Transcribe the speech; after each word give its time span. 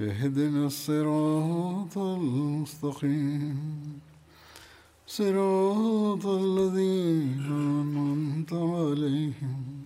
اهدنا 0.00 0.66
الصراط 0.66 1.98
المستقيم. 1.98 3.58
صراط 5.06 6.26
الذين 6.26 7.44
أنعمت 7.46 8.52
عليهم. 8.52 9.84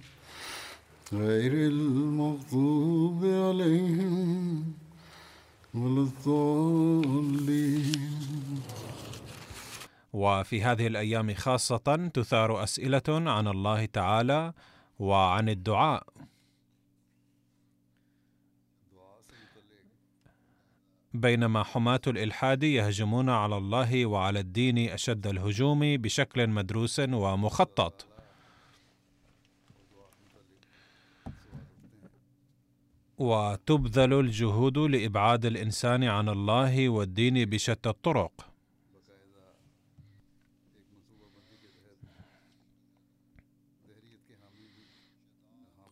غير 1.12 1.52
المغضوب 1.52 3.24
عليهم 3.24 4.64
ولا 5.74 6.02
الضالين. 6.02 8.00
وفي 10.12 10.62
هذه 10.62 10.86
الأيام 10.86 11.34
خاصة 11.34 12.10
تثار 12.14 12.62
أسئلة 12.62 13.02
عن 13.08 13.48
الله 13.48 13.84
تعالى 13.84 14.52
وعن 14.98 15.48
الدعاء. 15.48 16.17
بينما 21.14 21.62
حماة 21.62 22.00
الإلحاد 22.06 22.62
يهجمون 22.62 23.28
على 23.30 23.56
الله 23.56 24.06
وعلى 24.06 24.40
الدين 24.40 24.90
أشد 24.90 25.26
الهجوم 25.26 25.80
بشكل 25.96 26.46
مدروس 26.46 27.00
ومخطط. 27.00 28.06
وتبذل 33.18 34.20
الجهود 34.20 34.78
لإبعاد 34.78 35.44
الإنسان 35.46 36.04
عن 36.04 36.28
الله 36.28 36.88
والدين 36.88 37.44
بشتى 37.44 37.88
الطرق. 37.88 38.32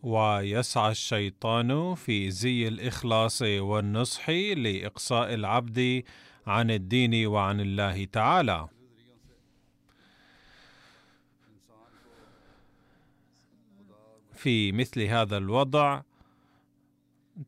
ويسعى 0.06 0.90
الشيطان 0.90 1.94
في 1.94 2.30
زي 2.30 2.68
الإخلاص 2.68 3.42
والنصح 3.42 4.30
لإقصاء 4.30 5.34
العبد 5.34 6.04
عن 6.46 6.70
الدين 6.70 7.26
وعن 7.26 7.60
الله 7.60 8.04
تعالى. 8.04 8.68
في 14.34 14.72
مثل 14.72 15.02
هذا 15.02 15.36
الوضع 15.36 16.02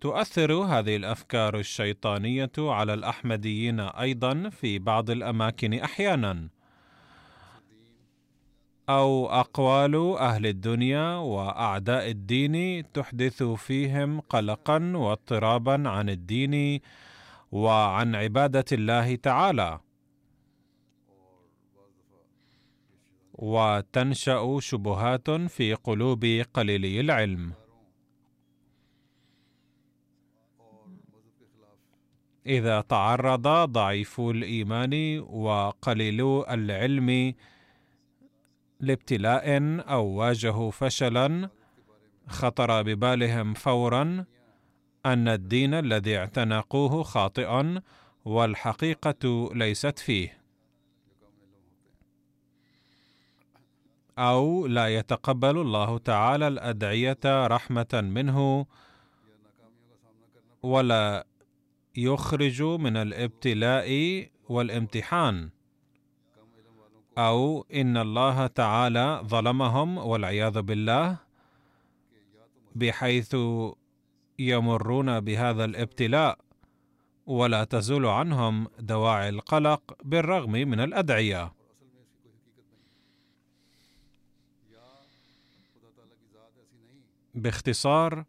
تؤثر 0.01 0.53
هذه 0.53 0.97
الأفكار 0.97 1.59
الشيطانية 1.59 2.53
على 2.59 2.95
الأحمديين 2.95 3.81
أيضا 3.81 4.49
في 4.49 4.79
بعض 4.79 5.11
الأماكن 5.11 5.75
أحيانا. 5.75 6.49
أو 8.88 9.26
أقوال 9.26 10.16
أهل 10.19 10.47
الدنيا 10.47 11.16
وأعداء 11.16 12.10
الدين 12.10 12.84
تحدث 12.93 13.43
فيهم 13.43 14.21
قلقا 14.21 14.93
واضطرابا 14.97 15.88
عن 15.88 16.09
الدين 16.09 16.81
وعن 17.53 18.15
عبادة 18.15 18.65
الله 18.72 19.16
تعالى. 19.16 19.81
وتنشأ 23.32 24.59
شبهات 24.60 25.31
في 25.31 25.75
قلوب 25.75 26.25
قليلي 26.55 27.00
العلم. 27.00 27.53
إذا 32.47 32.81
تعرض 32.81 33.49
ضعيفو 33.70 34.31
الإيمان 34.31 35.19
وقليلو 35.20 36.43
العلم 36.50 37.34
لابتلاء 38.81 39.44
أو 39.91 40.06
واجهوا 40.06 40.71
فشلا 40.71 41.50
خطر 42.28 42.83
ببالهم 42.83 43.55
فورا 43.55 44.25
أن 45.06 45.28
الدين 45.28 45.75
الذي 45.75 46.16
اعتنقوه 46.19 47.03
خاطئ 47.03 47.81
والحقيقة 48.25 49.50
ليست 49.55 49.99
فيه. 49.99 50.38
أو 54.19 54.67
لا 54.67 54.88
يتقبل 54.88 55.59
الله 55.59 55.99
تعالى 55.99 56.49
الأدعية 56.49 57.19
رحمة 57.27 57.88
منه 57.93 58.67
ولا 60.62 61.27
يخرج 61.97 62.62
من 62.62 62.97
الابتلاء 62.97 63.91
والامتحان. 64.49 65.50
أو 67.19 67.67
إن 67.75 67.97
الله 67.97 68.47
تعالى 68.47 69.21
ظلمهم 69.25 69.99
والعياذ 69.99 70.62
بالله 70.62 71.17
بحيث 72.75 73.37
يمرون 74.39 75.21
بهذا 75.21 75.65
الابتلاء 75.65 76.39
ولا 77.27 77.65
تزول 77.65 78.06
عنهم 78.06 78.69
دواعي 78.79 79.29
القلق 79.29 79.97
بالرغم 80.05 80.53
من 80.53 80.81
الأدعية. 80.81 81.53
باختصار 87.35 88.25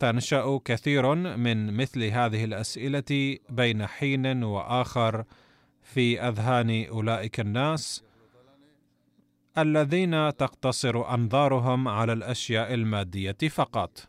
تنشأ 0.00 0.60
كثير 0.64 1.14
من 1.14 1.76
مثل 1.76 2.04
هذه 2.04 2.44
الأسئلة 2.44 3.38
بين 3.48 3.86
حين 3.86 4.44
وآخر 4.44 5.24
في 5.88 6.20
أذهان 6.20 6.84
أولئك 6.84 7.40
الناس 7.40 8.04
الذين 9.58 10.36
تقتصر 10.36 11.14
أنظارهم 11.14 11.88
على 11.88 12.12
الأشياء 12.12 12.74
المادية 12.74 13.36
فقط. 13.50 14.08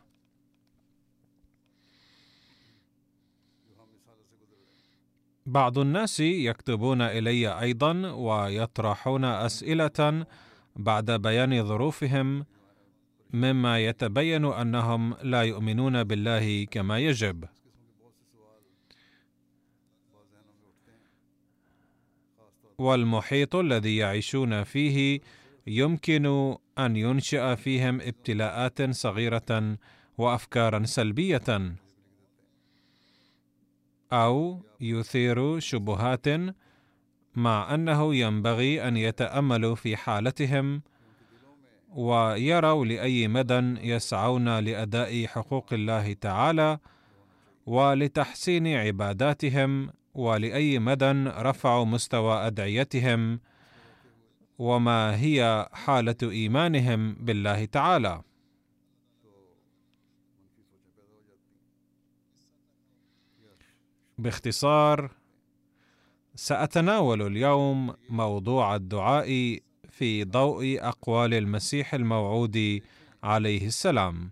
بعض 5.46 5.78
الناس 5.78 6.20
يكتبون 6.20 7.02
إلي 7.02 7.60
أيضا 7.60 8.10
ويطرحون 8.12 9.24
أسئلة 9.24 10.26
بعد 10.76 11.10
بيان 11.10 11.64
ظروفهم 11.64 12.46
مما 13.32 13.78
يتبين 13.78 14.44
أنهم 14.44 15.14
لا 15.22 15.42
يؤمنون 15.42 16.04
بالله 16.04 16.64
كما 16.64 16.98
يجب. 16.98 17.44
والمحيط 22.80 23.56
الذي 23.56 23.96
يعيشون 23.96 24.64
فيه 24.64 25.20
يمكن 25.66 26.56
أن 26.78 26.96
ينشئ 26.96 27.56
فيهم 27.56 28.00
ابتلاءات 28.00 28.90
صغيرة 28.90 29.76
وأفكارا 30.18 30.84
سلبية. 30.84 31.74
أو 34.12 34.62
يثير 34.80 35.58
شبهات 35.58 36.26
مع 37.34 37.74
أنه 37.74 38.14
ينبغي 38.14 38.88
أن 38.88 38.96
يتأملوا 38.96 39.74
في 39.74 39.96
حالتهم 39.96 40.82
ويروا 41.94 42.84
لأي 42.84 43.28
مدى 43.28 43.58
يسعون 43.88 44.58
لأداء 44.58 45.26
حقوق 45.26 45.72
الله 45.72 46.12
تعالى 46.12 46.78
ولتحسين 47.66 48.66
عباداتهم 48.66 49.90
ولأي 50.14 50.78
مدى 50.78 51.10
رفعوا 51.26 51.84
مستوى 51.84 52.46
أدعيتهم 52.46 53.40
وما 54.58 55.20
هي 55.20 55.68
حالة 55.72 56.16
إيمانهم 56.22 57.14
بالله 57.14 57.64
تعالى. 57.64 58.22
باختصار 64.18 65.10
سأتناول 66.34 67.22
اليوم 67.22 67.94
موضوع 68.10 68.76
الدعاء 68.76 69.58
في 69.90 70.24
ضوء 70.24 70.78
أقوال 70.80 71.34
المسيح 71.34 71.94
الموعود 71.94 72.80
عليه 73.22 73.66
السلام. 73.66 74.30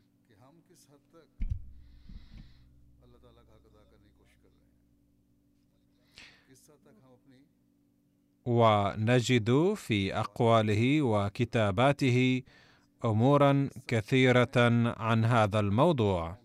ونجد 8.47 9.75
في 9.75 10.15
أقواله 10.15 11.03
وكتاباته 11.03 12.43
امورا 13.05 13.71
كثيرة 13.87 14.57
عن 14.99 15.25
هذا 15.25 15.61
الموضوع. 15.61 16.39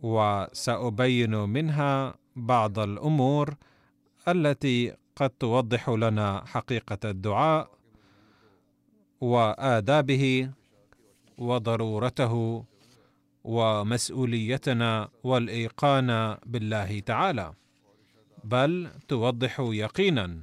وسأبين 0.00 1.34
منها 1.34 2.14
بعض 2.36 2.78
الأمور 2.78 3.54
التي 4.28 4.96
قد 5.16 5.30
توضح 5.30 5.88
لنا 5.88 6.44
حقيقة 6.46 6.98
الدعاء 7.04 7.70
وآدابه 9.20 10.50
وضرورته 11.38 12.64
ومسؤوليتنا 13.44 15.08
والإيقان 15.24 16.36
بالله 16.46 17.00
تعالى 17.00 17.54
بل 18.44 18.90
توضح 19.08 19.60
يقينا. 19.60 20.40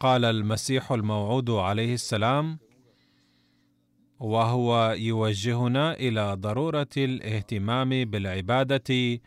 قال 0.00 0.24
المسيح 0.24 0.92
الموعود 0.92 1.50
عليه 1.50 1.94
السلام 1.94 2.58
وهو 4.20 4.94
يوجهنا 4.98 5.94
إلى 5.94 6.34
ضرورة 6.34 6.88
الاهتمام 6.96 7.88
بالعبادة 8.04 9.20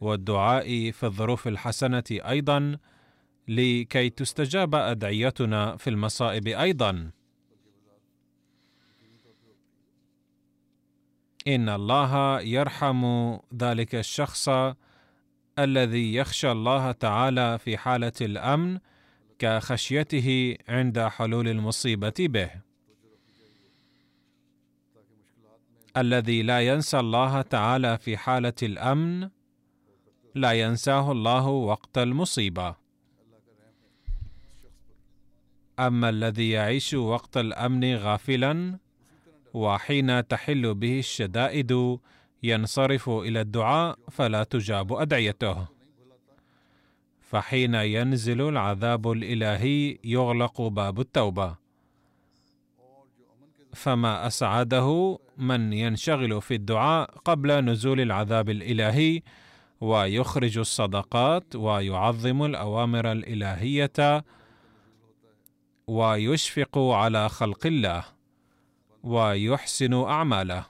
والدعاء 0.00 0.90
في 0.90 1.06
الظروف 1.06 1.48
الحسنة 1.48 2.04
أيضا 2.10 2.78
لكي 3.50 4.10
تستجاب 4.10 4.74
أدعيتنا 4.74 5.76
في 5.76 5.90
المصائب 5.90 6.46
أيضا. 6.48 7.10
إن 11.48 11.68
الله 11.68 12.40
يرحم 12.40 13.36
ذلك 13.54 13.94
الشخص 13.94 14.48
الذي 15.58 16.14
يخشى 16.14 16.50
الله 16.52 16.92
تعالى 16.92 17.58
في 17.58 17.76
حالة 17.76 18.12
الأمن 18.20 18.78
كخشيته 19.38 20.56
عند 20.68 20.98
حلول 21.00 21.48
المصيبة 21.48 22.14
به. 22.18 22.50
الذي 25.96 26.42
لا 26.42 26.60
ينسى 26.60 27.00
الله 27.00 27.42
تعالى 27.42 27.98
في 27.98 28.16
حالة 28.16 28.54
الأمن 28.62 29.28
لا 30.34 30.52
ينساه 30.52 31.12
الله 31.12 31.46
وقت 31.46 31.98
المصيبة. 31.98 32.79
أما 35.86 36.08
الذي 36.08 36.50
يعيش 36.50 36.94
وقت 36.94 37.36
الأمن 37.36 37.94
غافلا 37.96 38.78
وحين 39.54 40.28
تحل 40.28 40.74
به 40.74 40.98
الشدائد 40.98 41.98
ينصرف 42.42 43.08
إلى 43.08 43.40
الدعاء 43.40 43.98
فلا 44.10 44.42
تجاب 44.44 44.92
أدعيته. 44.92 45.66
فحين 47.20 47.74
ينزل 47.74 48.40
العذاب 48.48 49.10
الإلهي 49.10 49.98
يغلق 50.04 50.62
باب 50.62 51.00
التوبة. 51.00 51.56
فما 53.74 54.26
أسعده 54.26 55.18
من 55.38 55.72
ينشغل 55.72 56.42
في 56.42 56.54
الدعاء 56.54 57.10
قبل 57.24 57.64
نزول 57.64 58.00
العذاب 58.00 58.50
الإلهي 58.50 59.22
ويخرج 59.80 60.58
الصدقات 60.58 61.56
ويعظم 61.56 62.44
الأوامر 62.44 63.12
الإلهية 63.12 64.24
ويشفق 65.90 66.78
على 66.78 67.28
خلق 67.28 67.66
الله 67.66 68.04
ويحسن 69.02 69.94
أعماله. 69.94 70.64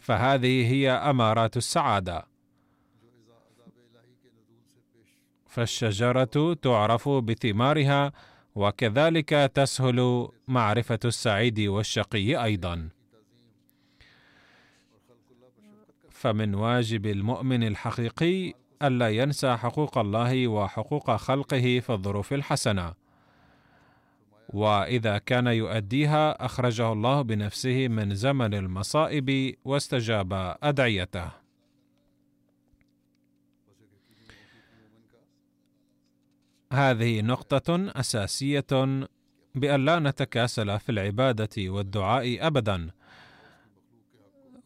فهذه 0.00 0.72
هي 0.72 0.90
أمارات 0.90 1.56
السعادة. 1.56 2.26
فالشجرة 5.46 6.54
تعرف 6.62 7.08
بثمارها 7.08 8.12
وكذلك 8.54 9.28
تسهل 9.54 10.28
معرفة 10.48 10.98
السعيد 11.04 11.60
والشقي 11.60 12.44
أيضا. 12.44 12.88
فمن 16.10 16.54
واجب 16.54 17.06
المؤمن 17.06 17.62
الحقيقي 17.62 18.54
ألا 18.82 19.08
ينسى 19.08 19.56
حقوق 19.56 19.98
الله 19.98 20.48
وحقوق 20.48 21.16
خلقه 21.16 21.80
في 21.80 21.90
الظروف 21.90 22.32
الحسنة. 22.32 23.07
وإذا 24.48 25.18
كان 25.18 25.46
يؤديها 25.46 26.44
أخرجه 26.44 26.92
الله 26.92 27.22
بنفسه 27.22 27.88
من 27.88 28.14
زمن 28.14 28.54
المصائب 28.54 29.54
واستجاب 29.64 30.56
أدعيته. 30.62 31.30
هذه 36.72 37.20
نقطة 37.20 37.92
أساسية 38.00 38.66
بأن 39.54 39.84
لا 39.84 39.98
نتكاسل 39.98 40.78
في 40.78 40.92
العبادة 40.92 41.48
والدعاء 41.58 42.46
ابدا 42.46 42.90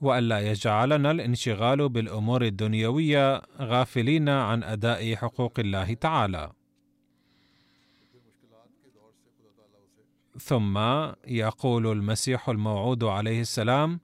والا 0.00 0.40
يجعلنا 0.50 1.10
الانشغال 1.10 1.88
بالأمور 1.88 2.42
الدنيوية 2.42 3.42
غافلين 3.60 4.28
عن 4.28 4.62
أداء 4.62 5.14
حقوق 5.14 5.60
الله 5.60 5.94
تعالى. 5.94 6.52
ثم 10.38 10.78
يقول 11.26 11.86
المسيح 11.86 12.48
الموعود 12.48 13.04
عليه 13.04 13.40
السلام 13.40 14.00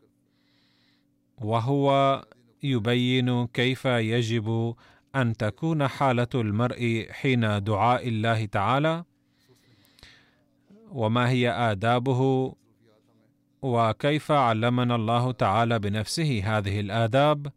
وهو 1.39 2.25
يبين 2.63 3.47
كيف 3.47 3.85
يجب 3.85 4.75
أن 5.17 5.37
تكون 5.37 5.89
حالة 5.89 6.29
المرء 6.35 7.07
حين 7.11 7.65
دعاء 7.65 8.09
الله 8.09 8.45
تعالى 8.45 9.05
وما 10.91 11.29
هي 11.29 11.51
آدابه 11.51 12.53
وكيف 13.63 14.33
علمنا 14.33 14.95
الله 14.95 15.33
تعالى 15.33 15.79
بنفسه 15.79 16.43
هذه 16.45 16.81
الآداب. 16.81 17.53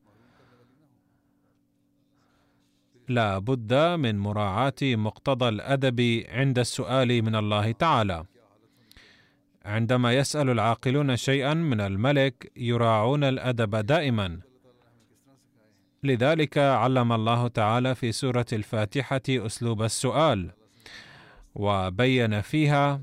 لا 3.07 3.37
بد 3.39 3.73
من 3.73 4.19
مراعاة 4.19 4.73
مقتضى 4.83 5.49
الأدب 5.49 6.23
عند 6.29 6.59
السؤال 6.59 7.21
من 7.21 7.35
الله 7.35 7.71
تعالى. 7.71 8.25
عندما 9.65 10.13
يسأل 10.13 10.49
العاقلون 10.49 11.17
شيئا 11.17 11.53
من 11.53 11.81
الملك 11.81 12.51
يراعون 12.57 13.23
الأدب 13.23 13.75
دائما. 13.75 14.39
لذلك 16.03 16.57
علم 16.57 17.11
الله 17.13 17.47
تعالى 17.47 17.95
في 17.95 18.11
سورة 18.11 18.45
الفاتحة 18.53 19.21
أسلوب 19.29 19.83
السؤال 19.83 20.51
وبين 21.55 22.41
فيها 22.41 23.01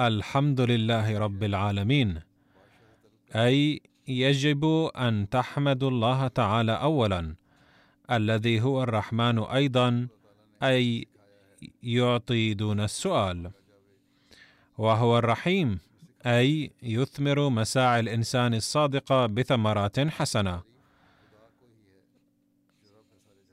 الحمد 0.00 0.60
لله 0.60 1.18
رب 1.18 1.42
العالمين. 1.42 2.20
أي 3.34 3.80
يجب 4.08 4.90
أن 4.96 5.28
تحمدوا 5.28 5.90
الله 5.90 6.28
تعالى 6.28 6.72
اولا 6.72 7.34
الذي 8.10 8.60
هو 8.60 8.82
الرحمن 8.82 9.38
أيضا 9.38 10.08
أي 10.62 11.06
يعطي 11.82 12.54
دون 12.54 12.80
السؤال. 12.80 13.50
وهو 14.82 15.18
الرحيم 15.18 15.78
أي 16.26 16.70
يثمر 16.82 17.48
مساعي 17.48 18.00
الإنسان 18.00 18.54
الصادقه 18.54 19.26
بثمرات 19.26 20.00
حسنة. 20.00 20.62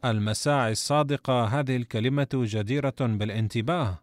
المساعي 0.05 0.71
الصادقه 0.71 1.43
هذه 1.43 1.75
الكلمة 1.75 2.27
جديرة 2.33 2.95
بالانتباه. 3.00 4.00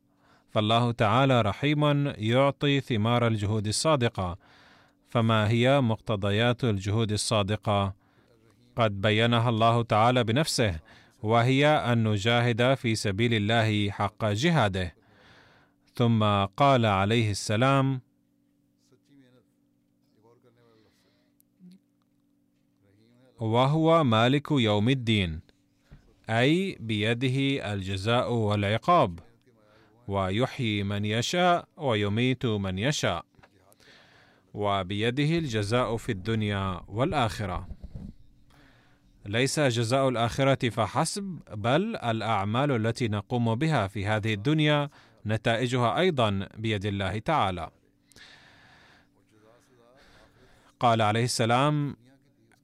فالله 0.51 0.93
تعالى 0.93 1.43
رحيم 1.43 2.07
يعطي 2.07 2.81
ثمار 2.81 3.27
الجهود 3.27 3.67
الصادقة. 3.67 4.39
فما 5.09 5.49
هي 5.49 5.81
مقتضيات 5.81 6.65
الجهود 6.65 7.13
الصادقة؟ 7.13 7.95
قد 8.77 9.01
بينها 9.01 9.49
الله 9.49 9.83
تعالى 9.83 10.25
بنفسه 10.25 10.81
وهي 11.23 11.67
أن 11.67 12.09
نجاهد 12.09 12.75
في 12.75 12.95
سبيل 12.95 13.35
الله 13.35 13.91
حق 13.91 14.25
جهاده. 14.25 15.06
ثم 15.97 16.25
قال 16.45 16.87
عليه 16.87 17.31
السلام 17.31 18.01
وهو 23.41 24.05
مالك 24.05 24.51
يوم 24.51 24.89
الدين 24.89 25.41
أي 26.31 26.77
بيده 26.81 27.73
الجزاء 27.73 28.33
والعقاب 28.33 29.19
ويحيي 30.09 30.83
من 30.83 31.05
يشاء 31.05 31.69
ويميت 31.77 32.47
من 32.47 32.79
يشاء 32.79 33.25
وبيده 34.55 35.39
الجزاء 35.39 35.97
في 35.97 36.13
الدنيا 36.13 36.81
والآخرة. 36.89 37.69
ليس 39.27 39.61
جزاء 39.61 40.09
الآخرة 40.09 40.69
فحسب 40.69 41.41
بل 41.53 41.97
الأعمال 41.97 42.87
التي 42.87 43.09
نقوم 43.09 43.55
بها 43.55 43.87
في 43.87 44.07
هذه 44.07 44.35
الدنيا 44.35 44.91
نتائجها 45.27 45.99
أيضا 45.99 46.49
بيد 46.57 46.85
الله 46.85 47.19
تعالى. 47.19 47.71
قال 50.81 51.03
عليه 51.03 51.25
السلام 51.25 51.97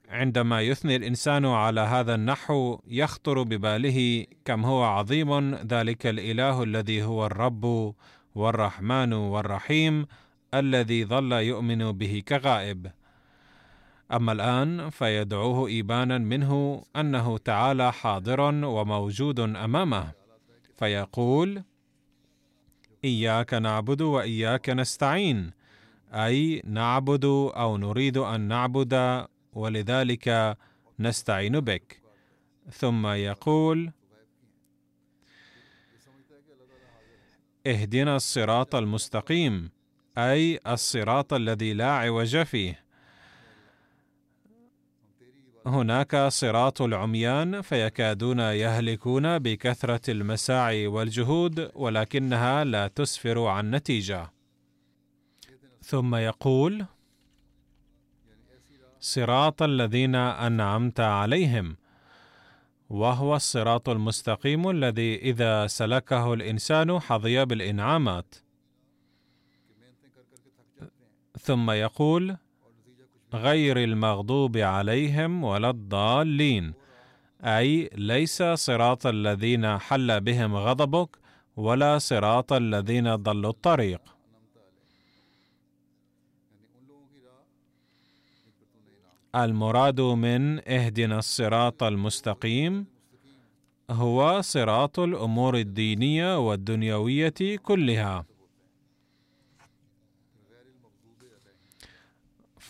عندما 0.09 0.61
يثني 0.61 0.95
الإنسان 0.95 1.45
على 1.45 1.81
هذا 1.81 2.15
النحو 2.15 2.79
يخطر 2.87 3.43
بباله 3.43 4.25
كم 4.45 4.65
هو 4.65 4.83
عظيم 4.83 5.55
ذلك 5.55 6.07
الإله 6.07 6.63
الذي 6.63 7.03
هو 7.03 7.25
الرب 7.25 7.93
والرحمن 8.35 9.13
والرحيم 9.13 10.05
الذي 10.53 11.05
ظل 11.05 11.31
يؤمن 11.31 11.91
به 11.91 12.23
كغائب. 12.27 12.91
أما 14.11 14.31
الآن 14.31 14.89
فيدعوه 14.89 15.67
ايبانا 15.67 16.17
منه 16.17 16.83
أنه 16.95 17.37
تعالى 17.37 17.93
حاضر 17.93 18.41
وموجود 18.65 19.39
أمامه. 19.39 20.11
فيقول 20.75 21.63
إياك 23.05 23.53
نعبد 23.53 24.01
وإياك 24.01 24.69
نستعين 24.69 25.51
أي 26.13 26.61
نعبد 26.65 27.25
أو 27.55 27.77
نريد 27.77 28.17
أن 28.17 28.41
نعبد 28.41 29.25
ولذلك 29.53 30.57
نستعين 30.99 31.59
بك. 31.59 32.01
ثم 32.71 33.07
يقول 33.07 33.91
اهدنا 37.67 38.15
الصراط 38.15 38.75
المستقيم 38.75 39.69
أي 40.17 40.59
الصراط 40.67 41.33
الذي 41.33 41.73
لا 41.73 41.91
عوج 41.91 42.43
فيه. 42.43 42.82
هناك 45.65 46.15
صراط 46.15 46.81
العميان 46.81 47.61
فيكادون 47.61 48.39
يهلكون 48.39 49.39
بكثرة 49.39 50.11
المساعي 50.11 50.87
والجهود 50.87 51.71
ولكنها 51.75 52.63
لا 52.63 52.87
تسفر 52.87 53.45
عن 53.45 53.71
نتيجة. 53.71 54.31
ثم 55.81 56.15
يقول 56.15 56.85
صراط 58.99 59.63
الذين 59.63 60.15
أنعمت 60.15 60.99
عليهم 60.99 61.77
وهو 62.89 63.35
الصراط 63.35 63.89
المستقيم 63.89 64.69
الذي 64.69 65.15
إذا 65.15 65.67
سلكه 65.67 66.33
الإنسان 66.33 66.99
حظي 66.99 67.45
بالإنعامات. 67.45 68.35
ثم 71.39 71.71
يقول 71.71 72.37
غير 73.33 73.77
المغضوب 73.83 74.57
عليهم 74.57 75.43
ولا 75.43 75.69
الضالين. 75.69 76.73
أي 77.43 77.89
ليس 77.95 78.43
صراط 78.43 79.07
الذين 79.07 79.77
حل 79.77 80.21
بهم 80.21 80.55
غضبك 80.55 81.17
ولا 81.55 81.97
صراط 81.97 82.53
الذين 82.53 83.15
ضلوا 83.15 83.49
الطريق. 83.49 84.01
المراد 89.35 90.01
من 90.01 90.69
اهدنا 90.69 91.19
الصراط 91.19 91.83
المستقيم 91.83 92.85
هو 93.91 94.41
صراط 94.41 94.99
الأمور 94.99 95.57
الدينية 95.57 96.47
والدنيوية 96.47 97.57
كلها. 97.63 98.25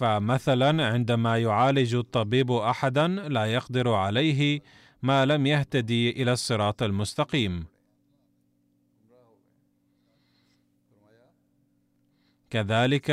فمثلا 0.03 0.87
عندما 0.87 1.37
يعالج 1.37 1.95
الطبيب 1.95 2.51
احدا 2.51 3.07
لا 3.07 3.45
يقدر 3.45 3.93
عليه 3.93 4.61
ما 5.03 5.25
لم 5.25 5.45
يهتدي 5.45 6.09
إلى 6.09 6.33
الصراط 6.33 6.83
المستقيم. 6.83 7.65
كذلك 12.49 13.11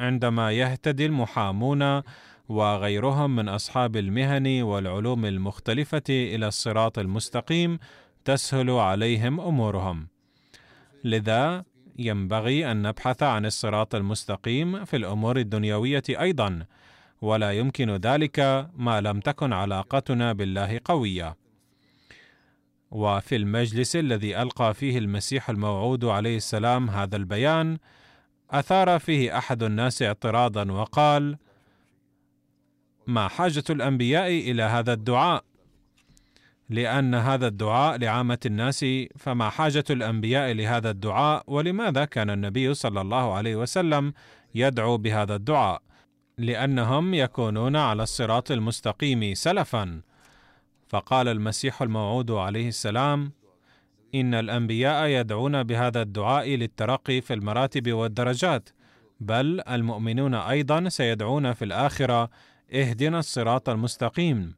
عندما 0.00 0.52
يهتدي 0.52 1.06
المحامون 1.06 2.02
وغيرهم 2.48 3.36
من 3.36 3.48
أصحاب 3.48 3.96
المهن 3.96 4.62
والعلوم 4.62 5.24
المختلفة 5.24 6.08
إلى 6.10 6.48
الصراط 6.48 6.98
المستقيم 6.98 7.78
تسهل 8.24 8.70
عليهم 8.70 9.40
أمورهم. 9.40 10.08
لذا 11.04 11.64
ينبغي 11.98 12.70
أن 12.70 12.82
نبحث 12.82 13.22
عن 13.22 13.46
الصراط 13.46 13.94
المستقيم 13.94 14.84
في 14.84 14.96
الأمور 14.96 15.36
الدنيوية 15.36 16.02
أيضا 16.08 16.66
ولا 17.20 17.52
يمكن 17.52 17.90
ذلك 17.90 18.68
ما 18.76 19.00
لم 19.00 19.20
تكن 19.20 19.52
علاقتنا 19.52 20.32
بالله 20.32 20.80
قوية. 20.84 21.36
وفي 22.90 23.36
المجلس 23.36 23.96
الذي 23.96 24.42
ألقى 24.42 24.74
فيه 24.74 24.98
المسيح 24.98 25.50
الموعود 25.50 26.04
عليه 26.04 26.36
السلام 26.36 26.90
هذا 26.90 27.16
البيان 27.16 27.78
أثار 28.50 28.98
فيه 28.98 29.38
أحد 29.38 29.62
الناس 29.62 30.02
اعتراضا 30.02 30.72
وقال 30.72 31.36
ما 33.06 33.28
حاجة 33.28 33.64
الأنبياء 33.70 34.28
إلى 34.28 34.62
هذا 34.62 34.92
الدعاء؟ 34.92 35.44
لأن 36.70 37.14
هذا 37.14 37.46
الدعاء 37.46 37.98
لعامة 37.98 38.38
الناس 38.46 38.84
فما 39.16 39.50
حاجة 39.50 39.84
الأنبياء 39.90 40.52
لهذا 40.52 40.90
الدعاء؟ 40.90 41.44
ولماذا 41.46 42.04
كان 42.04 42.30
النبي 42.30 42.74
صلى 42.74 43.00
الله 43.00 43.34
عليه 43.34 43.56
وسلم 43.56 44.12
يدعو 44.54 44.98
بهذا 44.98 45.34
الدعاء؟ 45.34 45.82
لأنهم 46.38 47.14
يكونون 47.14 47.76
على 47.76 48.02
الصراط 48.02 48.50
المستقيم 48.50 49.34
سلفا. 49.34 50.00
فقال 50.88 51.28
المسيح 51.28 51.82
الموعود 51.82 52.30
عليه 52.30 52.68
السلام 52.68 53.32
إن 54.14 54.34
الأنبياء 54.34 55.06
يدعون 55.08 55.62
بهذا 55.62 56.02
الدعاء 56.02 56.48
للترقي 56.48 57.20
في 57.20 57.34
المراتب 57.34 57.92
والدرجات 57.92 58.68
بل 59.20 59.62
المؤمنون 59.68 60.34
أيضا 60.34 60.88
سيدعون 60.88 61.52
في 61.52 61.64
الآخرة 61.64 62.30
اهدنا 62.72 63.18
الصراط 63.18 63.68
المستقيم. 63.68 64.54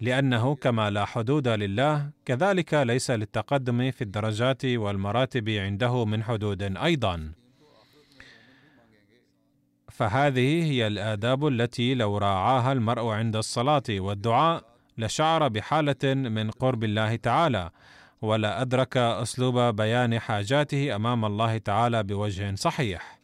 لأنه 0.00 0.54
كما 0.54 0.90
لا 0.90 1.04
حدود 1.04 1.48
لله 1.48 2.10
كذلك 2.24 2.74
ليس 2.74 3.10
للتقدم 3.10 3.90
في 3.90 4.02
الدرجات 4.02 4.64
والمراتب 4.64 5.48
عنده 5.48 6.04
من 6.04 6.22
حدود 6.24 6.62
أيضا. 6.62 7.32
فهذه 9.90 10.64
هي 10.64 10.86
الآداب 10.86 11.46
التي 11.46 11.94
لو 11.94 12.18
راعاها 12.18 12.72
المرء 12.72 13.06
عند 13.06 13.36
الصلاة 13.36 13.82
والدعاء 13.90 14.64
لشعر 14.98 15.48
بحالة 15.48 16.14
من 16.14 16.50
قرب 16.50 16.84
الله 16.84 17.16
تعالى 17.16 17.70
ولا 18.22 18.62
أدرك 18.62 18.96
أسلوب 18.96 19.58
بيان 19.58 20.18
حاجاته 20.18 20.96
أمام 20.96 21.24
الله 21.24 21.58
تعالى 21.58 22.02
بوجه 22.02 22.54
صحيح. 22.54 23.20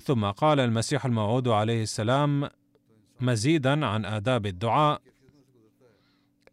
ثم 0.00 0.24
قال 0.24 0.60
المسيح 0.60 1.04
الموعود 1.04 1.48
عليه 1.48 1.82
السلام 1.82 2.48
مزيدا 3.20 3.86
عن 3.86 4.04
آداب 4.04 4.46
الدعاء 4.46 5.00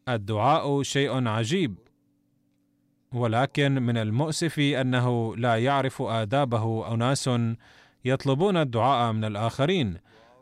الدعاء 0.10 0.84
شيء 0.84 1.28
عجيب. 1.28 1.76
ولكن 3.14 3.82
من 3.82 3.98
المؤسف 3.98 4.60
أنه 4.60 5.36
لا 5.36 5.56
يعرف 5.56 6.02
آدابه 6.02 6.94
أناس 6.94 7.30
يطلبون 8.06 8.58
الدعاء 8.58 9.14
من 9.14 9.26
الآخرين 9.26 9.98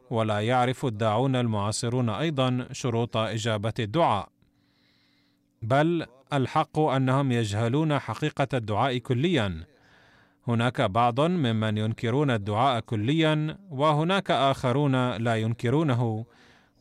ولا 0.10 0.40
يعرف 0.40 0.86
الداعون 0.86 1.36
المعاصرون 1.36 2.10
أيضا 2.10 2.68
شروط 2.72 3.18
إجابة 3.18 3.74
الدعاء. 3.80 4.30
بل 5.62 6.06
الحق 6.34 6.80
أنهم 6.80 7.32
يجهلون 7.32 8.00
حقيقة 8.00 8.48
الدعاء 8.54 8.98
كليا. 8.98 9.66
هناك 10.48 10.82
بعض 10.82 11.22
ممن 11.22 11.78
ينكرون 11.78 12.32
الدعاء 12.32 12.80
كليا 12.80 13.58
وهناك 13.70 14.32
آخرون 14.32 15.12
لا 15.12 15.36
ينكرونه 15.36 16.26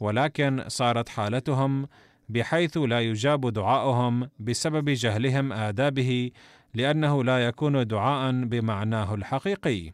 ولكن 0.01 0.65
صارت 0.69 1.09
حالتهم 1.09 1.89
بحيث 2.31 2.77
لا 2.77 3.01
يجاب 3.01 3.53
دعاؤهم 3.53 4.29
بسبب 4.39 4.91
جهلهم 4.91 5.53
آدابه 5.53 6.31
لأنه 6.75 7.25
لا 7.25 7.47
يكون 7.47 7.87
دعاء 7.87 8.45
بمعناه 8.45 9.15
الحقيقي. 9.15 9.93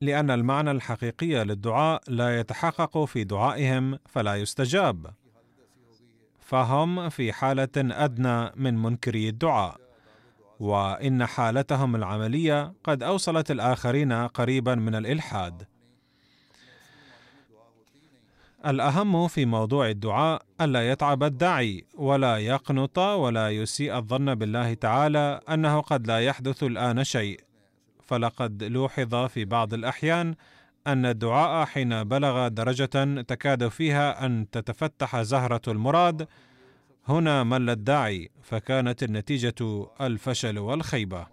لأن 0.00 0.30
المعنى 0.30 0.70
الحقيقي 0.70 1.44
للدعاء 1.44 2.02
لا 2.08 2.40
يتحقق 2.40 3.04
في 3.04 3.24
دعائهم 3.24 3.98
فلا 4.06 4.36
يستجاب. 4.36 5.06
فهم 6.40 7.08
في 7.08 7.32
حالة 7.32 7.68
أدنى 7.76 8.50
من 8.56 8.82
منكري 8.82 9.28
الدعاء. 9.28 9.80
وإن 10.60 11.26
حالتهم 11.26 11.96
العملية 11.96 12.72
قد 12.84 13.02
أوصلت 13.02 13.50
الآخرين 13.50 14.12
قريبا 14.12 14.74
من 14.74 14.94
الإلحاد. 14.94 15.71
الأهم 18.66 19.28
في 19.28 19.46
موضوع 19.46 19.88
الدعاء 19.88 20.42
ألا 20.60 20.90
يتعب 20.90 21.22
الداعي 21.22 21.84
ولا 21.94 22.36
يقنط 22.38 22.98
ولا 22.98 23.50
يسيء 23.50 23.96
الظن 23.96 24.34
بالله 24.34 24.74
تعالى 24.74 25.40
أنه 25.48 25.80
قد 25.80 26.06
لا 26.06 26.20
يحدث 26.20 26.62
الآن 26.62 27.04
شيء. 27.04 27.40
فلقد 28.02 28.64
لوحظ 28.64 29.14
في 29.14 29.44
بعض 29.44 29.74
الأحيان 29.74 30.34
أن 30.86 31.06
الدعاء 31.06 31.66
حين 31.66 32.04
بلغ 32.04 32.48
درجة 32.48 33.22
تكاد 33.22 33.68
فيها 33.68 34.26
أن 34.26 34.50
تتفتح 34.50 35.22
زهرة 35.22 35.62
المراد 35.68 36.28
هنا 37.08 37.44
مل 37.44 37.70
الداعي 37.70 38.30
فكانت 38.42 39.02
النتيجة 39.02 39.86
الفشل 40.00 40.58
والخيبة. 40.58 41.26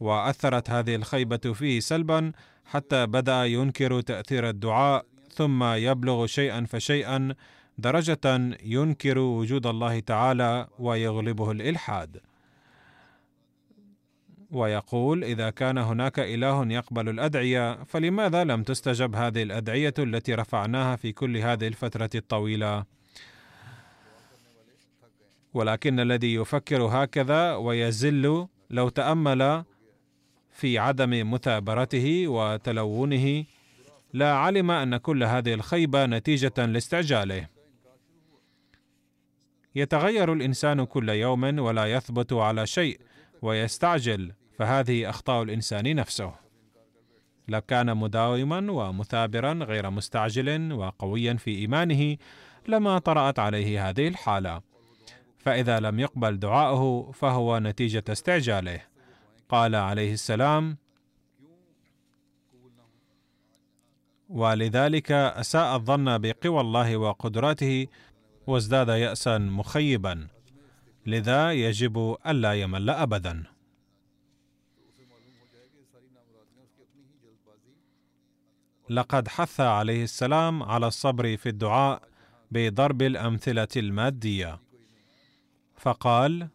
وأثرت 0.00 0.70
هذه 0.70 0.94
الخيبة 0.94 1.52
فيه 1.54 1.80
سلبا 1.80 2.32
حتى 2.64 3.06
بدأ 3.06 3.44
ينكر 3.44 4.00
تأثير 4.00 4.48
الدعاء 4.48 5.06
ثم 5.38 5.64
يبلغ 5.64 6.26
شيئا 6.26 6.66
فشيئا 6.68 7.34
درجة 7.78 8.56
ينكر 8.62 9.18
وجود 9.18 9.66
الله 9.66 10.00
تعالى 10.00 10.68
ويغلبه 10.78 11.50
الإلحاد. 11.50 12.20
ويقول 14.50 15.24
إذا 15.24 15.50
كان 15.50 15.78
هناك 15.78 16.18
إله 16.18 16.72
يقبل 16.72 17.08
الأدعية 17.08 17.84
فلماذا 17.84 18.44
لم 18.44 18.62
تستجب 18.62 19.14
هذه 19.14 19.42
الأدعية 19.42 19.94
التي 19.98 20.34
رفعناها 20.34 20.96
في 20.96 21.12
كل 21.12 21.36
هذه 21.36 21.66
الفترة 21.66 22.10
الطويلة؟ 22.14 22.84
ولكن 25.54 26.00
الذي 26.00 26.34
يفكر 26.34 26.82
هكذا 26.82 27.54
ويزل 27.54 28.46
لو 28.70 28.88
تأمل 28.88 29.64
في 30.50 30.78
عدم 30.78 31.30
مثابرته 31.30 32.28
وتلونه 32.28 33.44
لا 34.12 34.32
علم 34.32 34.70
أن 34.70 34.96
كل 34.96 35.24
هذه 35.24 35.54
الخيبة 35.54 36.06
نتيجة 36.06 36.66
لاستعجاله. 36.66 37.48
يتغير 39.74 40.32
الإنسان 40.32 40.84
كل 40.84 41.08
يوم 41.08 41.58
ولا 41.58 41.86
يثبت 41.86 42.32
على 42.32 42.66
شيء 42.66 43.00
ويستعجل 43.42 44.32
فهذه 44.58 45.10
أخطاء 45.10 45.42
الإنسان 45.42 45.96
نفسه. 45.96 46.34
لو 47.48 47.60
كان 47.60 47.96
مداوما 47.96 48.72
ومثابرا 48.72 49.52
غير 49.52 49.90
مستعجل 49.90 50.72
وقويا 50.72 51.34
في 51.34 51.50
إيمانه 51.50 52.16
لما 52.68 52.98
طرأت 52.98 53.38
عليه 53.38 53.88
هذه 53.88 54.08
الحالة. 54.08 54.60
فإذا 55.38 55.80
لم 55.80 56.00
يقبل 56.00 56.38
دعاؤه 56.38 57.12
فهو 57.12 57.58
نتيجة 57.58 58.04
استعجاله. 58.08 58.80
قال 59.48 59.74
عليه 59.74 60.12
السلام 60.12 60.76
ولذلك 64.28 65.12
أساء 65.12 65.76
الظن 65.76 66.18
بقوى 66.18 66.60
الله 66.60 66.96
وقدراته 66.96 67.86
وازداد 68.46 68.88
ياسا 68.88 69.38
مخيبا. 69.38 70.28
لذا 71.06 71.52
يجب 71.52 72.16
ألا 72.26 72.52
يمل 72.54 72.90
ابدا. 72.90 73.44
لقد 78.90 79.28
حث 79.28 79.60
عليه 79.60 80.04
السلام 80.04 80.62
على 80.62 80.86
الصبر 80.86 81.36
في 81.36 81.48
الدعاء 81.48 82.02
بضرب 82.50 83.02
الأمثلة 83.02 83.68
المادية. 83.76 84.60
فقال 85.76 86.48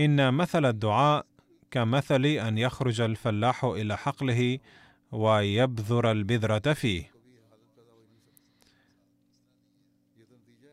إن 0.00 0.34
مثل 0.34 0.64
الدعاء 0.66 1.26
كمثل 1.72 2.26
أن 2.26 2.58
يخرج 2.58 3.00
الفلاح 3.00 3.64
إلى 3.64 3.96
حقله 3.96 4.58
ويبذر 5.12 6.10
البذرة 6.10 6.72
فيه. 6.72 7.12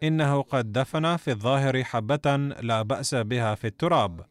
إنه 0.04 0.42
قد 0.42 0.72
دفن 0.72 1.18
في 1.18 1.32
الظاهر 1.32 1.84
حبة 1.84 2.38
لا 2.62 2.82
بأس 2.82 3.16
بها 3.16 3.56
في 3.56 3.68
التراب. 3.68 4.26